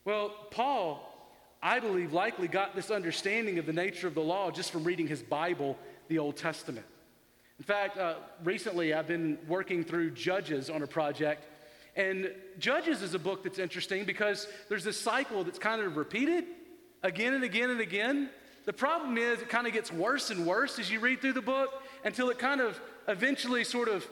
[0.05, 1.11] Well, Paul,
[1.63, 5.07] I believe, likely got this understanding of the nature of the law just from reading
[5.07, 6.87] his Bible, the Old Testament.
[7.59, 11.47] In fact, uh, recently I've been working through Judges on a project.
[11.97, 16.45] And Judges is a book that's interesting because there's this cycle that's kind of repeated
[17.05, 18.31] again and again and again.
[18.65, 21.43] The problem is it kind of gets worse and worse as you read through the
[21.43, 24.05] book until it kind of eventually sort of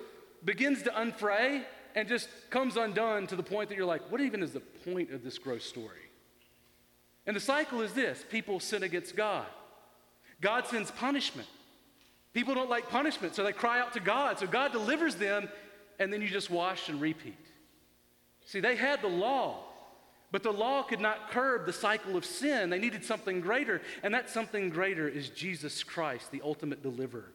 [0.45, 4.43] begins to unfray and just comes undone to the point that you're like, what even
[4.43, 6.11] is the point of this gross story?
[7.27, 9.47] And the cycle is this people sin against God,
[10.41, 11.49] God sends punishment.
[12.35, 14.39] People don't like punishment, so they cry out to God.
[14.39, 15.51] So God delivers them,
[15.99, 17.37] and then you just wash and repeat.
[18.47, 19.65] See, they had the law,
[20.33, 22.71] but the law could not curb the cycle of sin.
[22.71, 27.31] They needed something greater, and that something greater is Jesus Christ, the ultimate deliverer.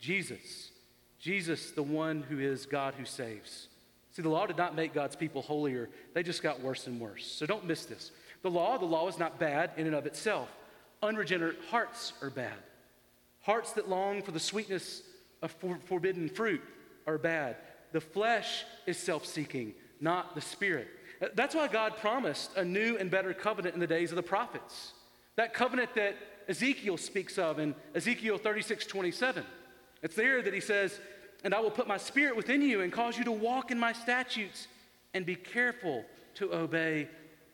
[0.00, 0.72] Jesus.
[1.20, 3.68] Jesus, the one who is God who saves.
[4.10, 7.24] See, the law did not make God's people holier, they just got worse and worse.
[7.24, 8.10] So don't miss this.
[8.42, 10.48] The law, the law is not bad in and of itself.
[11.02, 12.56] Unregenerate hearts are bad.
[13.42, 15.02] Hearts that long for the sweetness
[15.40, 16.62] of for- forbidden fruit
[17.06, 17.56] are bad.
[17.92, 20.88] The flesh is self seeking, not the spirit.
[21.34, 24.92] That's why God promised a new and better covenant in the days of the prophets.
[25.36, 26.16] That covenant that
[26.48, 29.44] Ezekiel speaks of in Ezekiel 36 27.
[30.02, 30.98] It's there that he says,
[31.44, 33.92] And I will put my spirit within you and cause you to walk in my
[33.92, 34.66] statutes
[35.12, 36.04] and be careful
[36.34, 37.08] to obey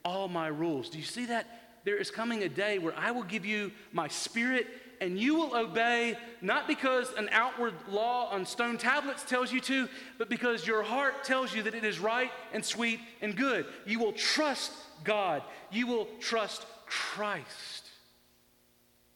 [0.05, 0.89] all my rules.
[0.89, 1.47] Do you see that?
[1.85, 4.67] There is coming a day where I will give you my spirit
[5.01, 9.89] and you will obey not because an outward law on stone tablets tells you to,
[10.19, 13.67] but because your heart tells you that it is right and sweet and good.
[13.87, 14.73] You will trust
[15.05, 15.43] God.
[15.71, 17.89] You will trust Christ.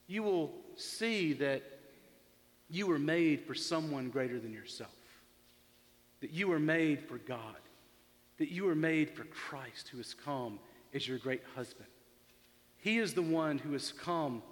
[0.06, 1.62] You will see that
[2.68, 4.90] you were made for someone greater than yourself,
[6.20, 7.56] that you were made for God,
[8.38, 10.58] that you were made for Christ who has come
[10.94, 11.88] as your great husband.
[12.78, 14.42] He is the one who has come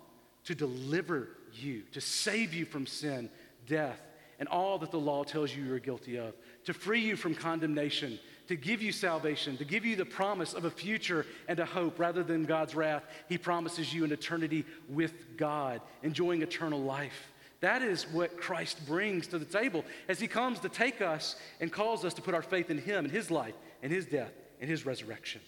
[0.48, 3.28] to deliver you, to save you from sin,
[3.66, 4.00] death,
[4.38, 6.32] and all that the law tells you you're guilty of,
[6.64, 10.64] to free you from condemnation, to give you salvation, to give you the promise of
[10.64, 13.04] a future and a hope rather than God's wrath.
[13.28, 17.30] He promises you an eternity with God, enjoying eternal life.
[17.60, 21.70] That is what Christ brings to the table as he comes to take us and
[21.70, 24.32] calls us to put our faith in him and his life and his death
[24.62, 25.42] and his resurrection.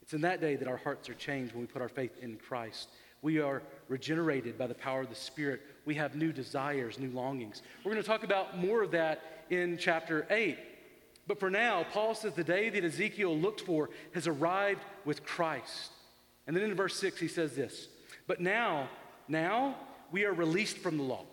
[0.00, 2.36] It's in that day that our hearts are changed when we put our faith in
[2.36, 2.88] Christ.
[3.22, 5.62] We are regenerated by the power of the Spirit.
[5.84, 7.62] We have new desires, new longings.
[7.84, 10.58] We're going to talk about more of that in chapter 8.
[11.28, 15.92] But for now, Paul says the day that Ezekiel looked for has arrived with Christ.
[16.48, 17.88] And then in verse 6, he says this
[18.26, 18.88] But now,
[19.28, 19.76] now
[20.10, 21.24] we are released from the law,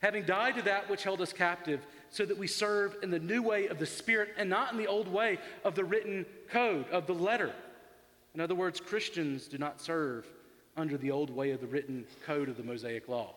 [0.00, 3.42] having died to that which held us captive, so that we serve in the new
[3.42, 7.08] way of the Spirit and not in the old way of the written code, of
[7.08, 7.52] the letter.
[8.34, 10.24] In other words, Christians do not serve
[10.78, 13.34] under the old way of the written code of the Mosaic law.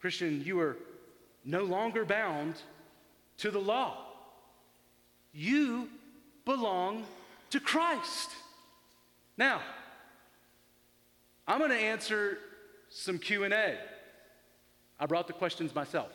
[0.00, 0.76] Christian, you are
[1.44, 2.54] no longer bound
[3.38, 3.98] to the law.
[5.32, 5.88] You
[6.44, 7.04] belong
[7.50, 8.30] to Christ.
[9.36, 9.60] Now,
[11.46, 12.38] I'm going to answer
[12.88, 13.76] some Q&A.
[14.98, 16.10] I brought the questions myself.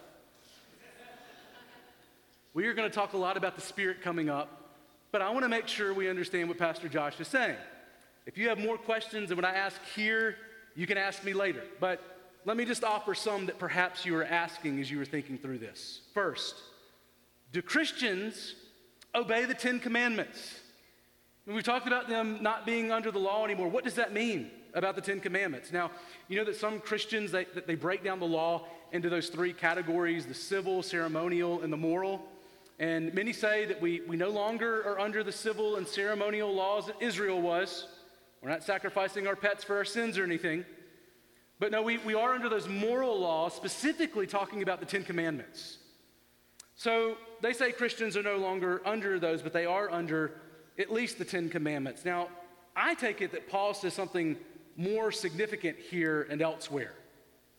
[2.53, 4.71] we are going to talk a lot about the Spirit coming up,
[5.11, 7.57] but I want to make sure we understand what Pastor Josh is saying.
[8.27, 10.35] If you have more questions than what I ask here,
[10.75, 11.63] you can ask me later.
[11.79, 12.01] But
[12.43, 15.59] let me just offer some that perhaps you were asking as you were thinking through
[15.59, 16.01] this.
[16.13, 16.55] First,
[17.53, 18.53] do Christians
[19.15, 20.59] obey the Ten Commandments?
[21.45, 23.69] We've talked about them not being under the law anymore.
[23.69, 25.71] What does that mean about the Ten Commandments?
[25.71, 25.89] Now,
[26.27, 30.25] you know that some Christians, they, they break down the law into those three categories,
[30.25, 32.25] the civil, ceremonial, and the moral.
[32.77, 36.87] And many say that we, we no longer are under the civil and ceremonial laws
[36.87, 37.87] that Israel was.
[38.47, 40.63] We're not sacrificing our pets for our sins or anything.
[41.59, 45.79] But no, we, we are under those moral laws, specifically talking about the Ten Commandments.
[46.77, 50.39] So they say Christians are no longer under those, but they are under
[50.79, 52.05] at least the Ten Commandments.
[52.05, 52.29] Now,
[52.73, 54.37] I take it that Paul says something
[54.77, 56.93] more significant here and elsewhere.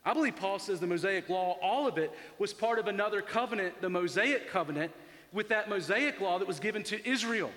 [0.06, 3.82] I believe Paul says the Mosaic Law, all of it, was part of another covenant,
[3.82, 4.92] the Mosaic covenant,
[5.34, 7.50] with that Mosaic Law that was given to Israel.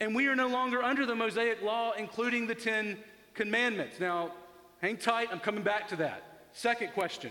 [0.00, 2.98] And we are no longer under the Mosaic law, including the Ten
[3.34, 4.00] Commandments.
[4.00, 4.32] Now,
[4.80, 6.22] hang tight, I'm coming back to that.
[6.52, 7.30] Second question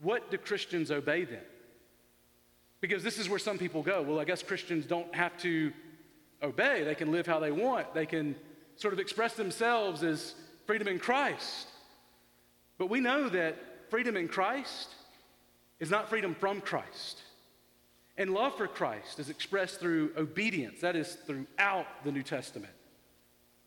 [0.00, 1.42] What do Christians obey then?
[2.80, 4.02] Because this is where some people go.
[4.02, 5.72] Well, I guess Christians don't have to
[6.42, 8.34] obey, they can live how they want, they can
[8.76, 10.34] sort of express themselves as
[10.66, 11.68] freedom in Christ.
[12.78, 13.56] But we know that
[13.90, 14.88] freedom in Christ
[15.80, 17.22] is not freedom from Christ.
[18.20, 20.82] And love for Christ is expressed through obedience.
[20.82, 22.74] That is throughout the New Testament.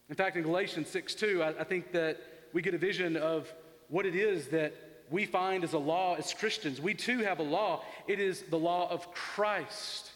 [0.09, 2.21] In fact, in Galatians 6 2, I, I think that
[2.53, 3.51] we get a vision of
[3.89, 4.75] what it is that
[5.09, 6.79] we find as a law as Christians.
[6.79, 7.81] We too have a law.
[8.07, 10.11] It is the law of Christ.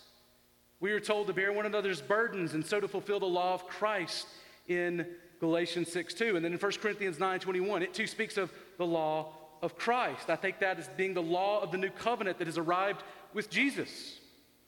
[0.82, 3.66] We are told to bear one another's burdens and so to fulfill the law of
[3.66, 4.28] Christ
[4.68, 5.08] in
[5.40, 6.36] Galatians 6 2.
[6.36, 9.34] And then in 1 Corinthians 9 21, it too speaks of the law
[9.64, 10.30] of Christ.
[10.30, 13.02] I think that as being the law of the new covenant that has arrived
[13.34, 14.20] with Jesus.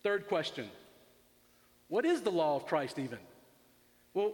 [0.03, 0.69] Third question
[1.87, 3.19] What is the law of Christ even?
[4.13, 4.33] Well,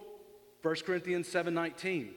[0.61, 2.13] 1 Corinthians 7:19.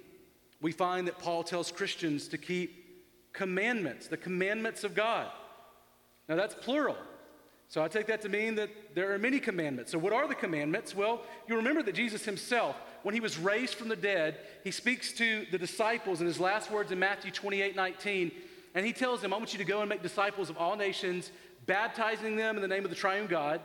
[0.61, 5.30] We find that Paul tells Christians to keep commandments, the commandments of God.
[6.28, 6.96] Now that's plural.
[7.68, 9.92] So I take that to mean that there are many commandments.
[9.92, 10.96] So what are the commandments?
[10.96, 15.12] Well, you remember that Jesus himself, when he was raised from the dead, he speaks
[15.12, 18.32] to the disciples in his last words in Matthew 28, 19,
[18.79, 21.33] and he tells them, I want you to go and make disciples of all nations,
[21.66, 23.61] baptizing them in the name of the triune God,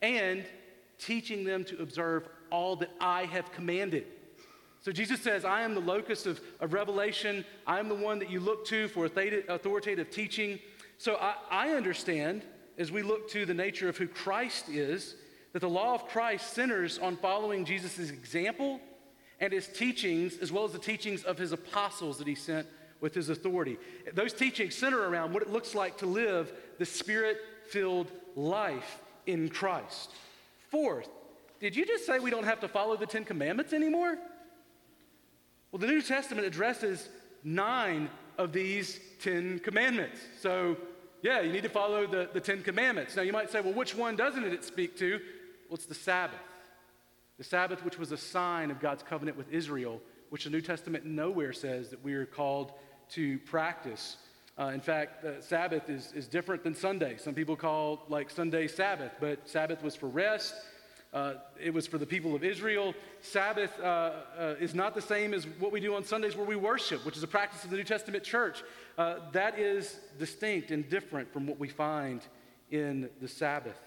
[0.00, 0.46] and
[0.98, 4.06] teaching them to observe all that I have commanded.
[4.80, 7.44] So Jesus says, I am the locus of, of revelation.
[7.66, 10.58] I am the one that you look to for authoritative teaching.
[10.96, 12.40] So I, I understand,
[12.78, 15.16] as we look to the nature of who Christ is,
[15.52, 18.80] that the law of Christ centers on following Jesus' example
[19.38, 22.66] and his teachings, as well as the teachings of his apostles that he sent
[23.00, 23.78] with his authority.
[24.14, 27.38] Those teachings center around what it looks like to live the spirit
[27.68, 30.10] filled life in Christ.
[30.70, 31.08] Fourth,
[31.60, 34.16] did you just say we don't have to follow the Ten Commandments anymore?
[35.70, 37.08] Well, the New Testament addresses
[37.44, 40.20] nine of these Ten Commandments.
[40.40, 40.76] So,
[41.22, 43.14] yeah, you need to follow the, the Ten Commandments.
[43.14, 45.20] Now, you might say, well, which one doesn't it speak to?
[45.68, 46.38] Well, it's the Sabbath.
[47.38, 51.04] The Sabbath, which was a sign of God's covenant with Israel, which the New Testament
[51.04, 52.72] nowhere says that we are called
[53.10, 54.16] to practice.
[54.58, 57.16] Uh, in fact, uh, Sabbath is, is different than Sunday.
[57.16, 60.54] Some people call like Sunday Sabbath, but Sabbath was for rest.
[61.12, 62.94] Uh, it was for the people of Israel.
[63.20, 66.54] Sabbath uh, uh, is not the same as what we do on Sundays where we
[66.54, 68.62] worship, which is a practice of the New Testament church.
[68.96, 72.20] Uh, that is distinct and different from what we find
[72.70, 73.78] in the Sabbath.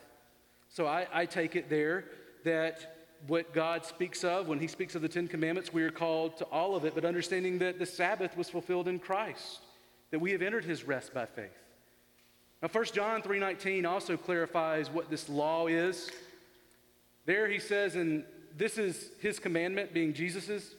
[0.67, 2.05] So I, I take it there
[2.43, 2.92] that
[3.27, 6.45] what God speaks of when He speaks of the Ten Commandments, we are called to
[6.45, 9.59] all of it, but understanding that the Sabbath was fulfilled in Christ,
[10.11, 11.51] that we have entered His rest by faith.
[12.63, 16.09] Now, 1 John 3:19 also clarifies what this law is.
[17.25, 18.23] There he says, and
[18.55, 20.75] this is his commandment, being Jesus's,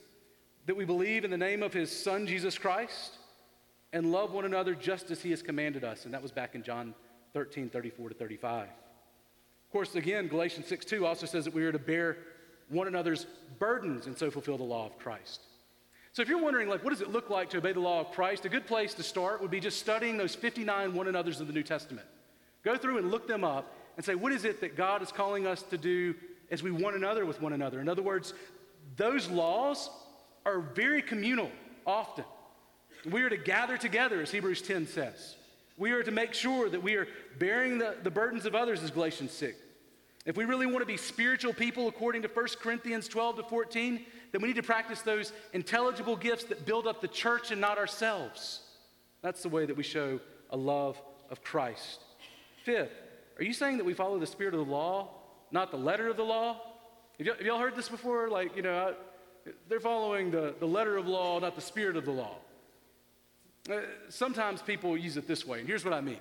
[0.65, 3.17] that we believe in the name of his Son, Jesus Christ,
[3.93, 6.05] and love one another just as he has commanded us.
[6.05, 6.95] And that was back in John
[7.33, 8.63] 13, 34 to 35.
[8.63, 12.17] Of course, again, Galatians 6 2 also says that we are to bear
[12.69, 13.25] one another's
[13.59, 15.41] burdens and so fulfill the law of Christ.
[16.13, 18.11] So if you're wondering, like, what does it look like to obey the law of
[18.11, 18.45] Christ?
[18.45, 21.53] A good place to start would be just studying those 59 one another's of the
[21.53, 22.07] New Testament.
[22.63, 25.45] Go through and look them up and say, what is it that God is calling
[25.45, 26.15] us to do
[26.49, 27.81] as we one another with one another?
[27.81, 28.33] In other words,
[28.95, 29.89] those laws
[30.45, 31.51] are very communal
[31.85, 32.23] often.
[33.11, 35.35] We are to gather together, as Hebrews 10 says.
[35.77, 37.07] We are to make sure that we are
[37.37, 39.57] bearing the, the burdens of others, as Galatians 6.
[40.25, 44.03] If we really want to be spiritual people, according to 1 Corinthians 12 to 14,
[44.31, 47.77] then we need to practice those intelligible gifts that build up the church and not
[47.77, 48.61] ourselves.
[49.21, 50.19] That's the way that we show
[50.49, 50.99] a love
[51.29, 52.01] of Christ.
[52.63, 52.91] Fifth,
[53.37, 55.09] are you saying that we follow the spirit of the law,
[55.51, 56.59] not the letter of the law?
[57.19, 58.29] Have, have y'all heard this before?
[58.29, 58.95] Like, you know,
[59.45, 62.37] I, they're following the, the letter of law, not the spirit of the law.
[63.69, 66.19] Uh, sometimes people use it this way, and here's what I mean,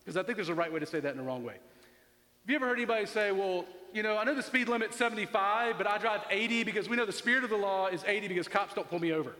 [0.00, 1.56] because I think there's a right way to say that in the wrong way.
[2.44, 3.64] Have you ever heard anybody say, well,
[3.94, 7.06] you know, I know the speed limit's 75, but I drive 80 because we know
[7.06, 9.34] the spirit of the law is 80 because cops don't pull me over.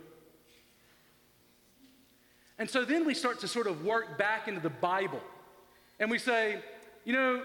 [2.59, 5.21] And so then we start to sort of work back into the Bible.
[6.01, 6.63] And we say,
[7.05, 7.43] you know,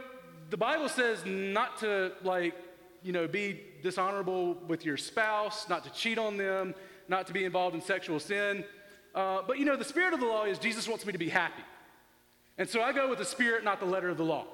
[0.50, 2.56] the Bible says not to, like,
[3.04, 6.74] you know, be dishonorable with your spouse, not to cheat on them,
[7.10, 8.64] not to be involved in sexual sin.
[9.14, 11.28] Uh, but, you know, the spirit of the law is Jesus wants me to be
[11.28, 11.64] happy.
[12.58, 14.46] And so I go with the spirit, not the letter of the law.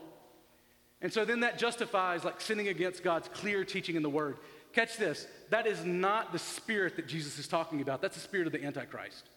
[1.01, 4.37] And so then that justifies like sinning against God's clear teaching in the Word.
[4.73, 8.47] Catch this that is not the spirit that Jesus is talking about, that's the spirit
[8.47, 9.29] of the Antichrist.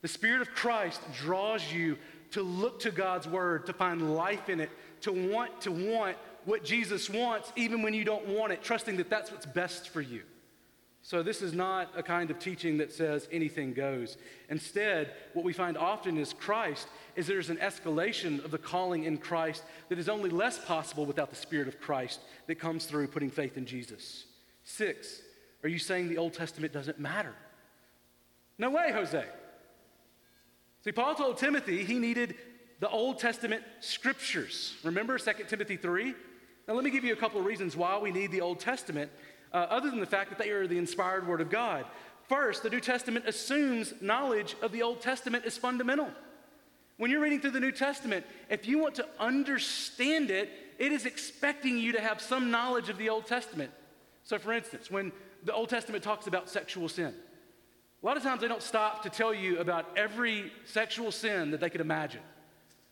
[0.00, 1.98] The spirit of Christ draws you
[2.30, 4.70] to look to God's Word, to find life in it,
[5.00, 9.10] to want to want what Jesus wants, even when you don't want it, trusting that
[9.10, 10.22] that's what's best for you.
[11.08, 14.18] So, this is not a kind of teaching that says anything goes.
[14.50, 16.86] Instead, what we find often is Christ
[17.16, 21.30] is there's an escalation of the calling in Christ that is only less possible without
[21.30, 24.26] the Spirit of Christ that comes through putting faith in Jesus.
[24.64, 25.22] Six,
[25.62, 27.34] are you saying the Old Testament doesn't matter?
[28.58, 29.24] No way, Jose.
[30.84, 32.34] See, Paul told Timothy he needed
[32.80, 34.74] the Old Testament scriptures.
[34.84, 36.14] Remember 2 Timothy 3?
[36.68, 39.10] Now, let me give you a couple of reasons why we need the Old Testament
[39.52, 41.84] uh, other than the fact that they are the inspired Word of God.
[42.28, 46.10] First, the New Testament assumes knowledge of the Old Testament is fundamental.
[46.98, 51.06] When you're reading through the New Testament, if you want to understand it, it is
[51.06, 53.70] expecting you to have some knowledge of the Old Testament.
[54.24, 55.12] So, for instance, when
[55.44, 57.14] the Old Testament talks about sexual sin,
[58.02, 61.60] a lot of times they don't stop to tell you about every sexual sin that
[61.60, 62.20] they could imagine.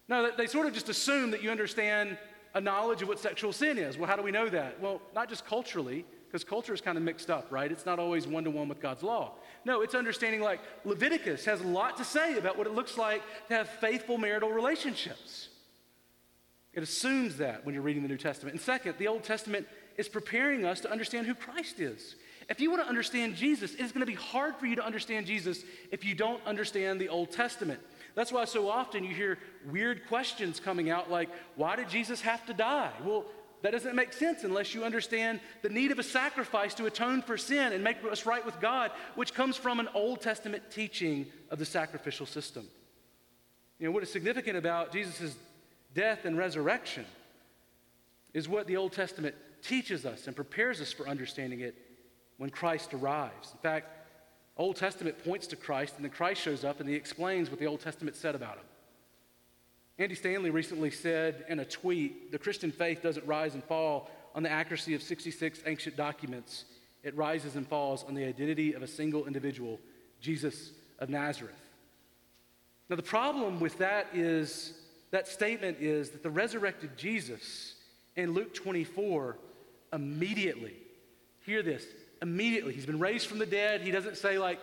[0.09, 2.17] No, they sort of just assume that you understand
[2.55, 3.99] a knowledge of what sexual sin is.
[3.99, 4.81] Well, how do we know that?
[4.81, 6.05] Well, not just culturally,
[6.37, 7.73] because culture is kind of mixed up, right?
[7.73, 9.33] It's not always one to one with God's law.
[9.65, 13.23] No, it's understanding like Leviticus has a lot to say about what it looks like
[13.49, 15.49] to have faithful marital relationships.
[16.75, 18.53] It assumes that when you're reading the New Testament.
[18.53, 19.67] And second, the Old Testament
[19.97, 22.17] is preparing us to understand who Christ is.
[22.51, 25.25] If you want to understand Jesus, it's going to be hard for you to understand
[25.25, 27.81] Jesus if you don't understand the Old Testament.
[28.15, 29.39] That's why so often you hear
[29.71, 32.93] weird questions coming out like, why did Jesus have to die?
[33.03, 33.25] Well,
[33.67, 37.37] that doesn't make sense unless you understand the need of a sacrifice to atone for
[37.37, 41.59] sin and make us right with God, which comes from an Old Testament teaching of
[41.59, 42.69] the sacrificial system.
[43.81, 45.35] You know, what is significant about Jesus'
[45.95, 47.07] death and resurrection
[48.35, 51.75] is what the Old Testament teaches us and prepares us for understanding it
[52.37, 53.51] when Christ arrives.
[53.51, 53.89] In fact,
[54.57, 57.67] Old Testament points to Christ, and then Christ shows up and he explains what the
[57.67, 58.65] Old Testament said about him.
[59.99, 64.43] Andy Stanley recently said in a tweet the Christian faith doesn't rise and fall on
[64.43, 66.67] the accuracy of 66 ancient documents,
[67.03, 69.81] it rises and falls on the identity of a single individual,
[70.21, 71.55] Jesus of Nazareth.
[72.91, 74.75] Now, the problem with that is
[75.13, 77.75] that statement is that the resurrected Jesus
[78.17, 79.39] in Luke 24
[79.95, 80.75] immediately,
[81.47, 81.85] hear this,
[82.21, 83.81] immediately, he's been raised from the dead.
[83.81, 84.61] He doesn't say, like,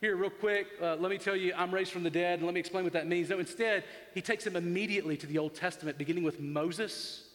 [0.00, 2.54] here, real quick, uh, let me tell you, I'm raised from the dead, and let
[2.54, 3.28] me explain what that means.
[3.28, 3.84] No, instead,
[4.14, 7.28] he takes them immediately to the Old Testament, beginning with Moses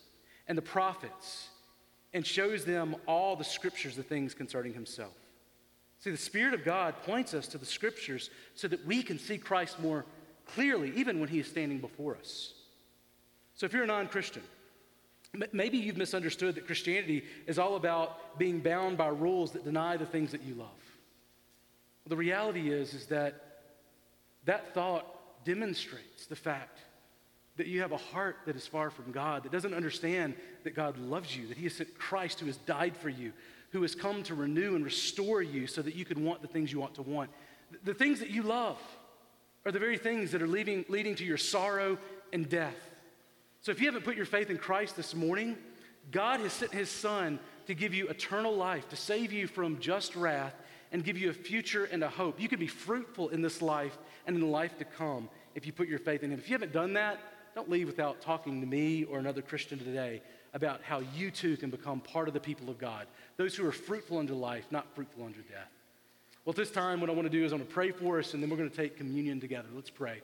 [0.47, 1.49] and the prophets,
[2.13, 5.13] and shows them all the scriptures, the things concerning himself.
[5.99, 9.37] See, the Spirit of God points us to the scriptures so that we can see
[9.37, 10.03] Christ more
[10.47, 12.53] clearly, even when he is standing before us.
[13.53, 14.43] So if you're a non Christian,
[15.51, 20.05] maybe you've misunderstood that Christianity is all about being bound by rules that deny the
[20.05, 20.69] things that you love.
[22.07, 23.61] The reality is, is that
[24.45, 26.79] that thought demonstrates the fact
[27.57, 30.97] that you have a heart that is far from God, that doesn't understand that God
[30.97, 33.31] loves you, that He has sent Christ who has died for you,
[33.71, 36.71] who has come to renew and restore you so that you can want the things
[36.71, 37.29] you want to want.
[37.83, 38.77] The things that you love
[39.65, 41.97] are the very things that are leading, leading to your sorrow
[42.31, 42.75] and death.
[43.61, 45.57] So if you haven't put your faith in Christ this morning,
[46.11, 50.15] God has sent His Son to give you eternal life, to save you from just
[50.15, 50.53] wrath,
[50.91, 52.39] and give you a future and a hope.
[52.39, 55.73] You can be fruitful in this life and in the life to come if you
[55.73, 56.39] put your faith in Him.
[56.39, 57.19] If you haven't done that,
[57.55, 60.21] don't leave without talking to me or another Christian today
[60.53, 63.07] about how you too can become part of the people of God,
[63.37, 65.69] those who are fruitful unto life, not fruitful unto death.
[66.43, 68.19] Well, at this time, what I want to do is I want to pray for
[68.19, 69.67] us, and then we're going to take communion together.
[69.73, 70.21] Let's pray.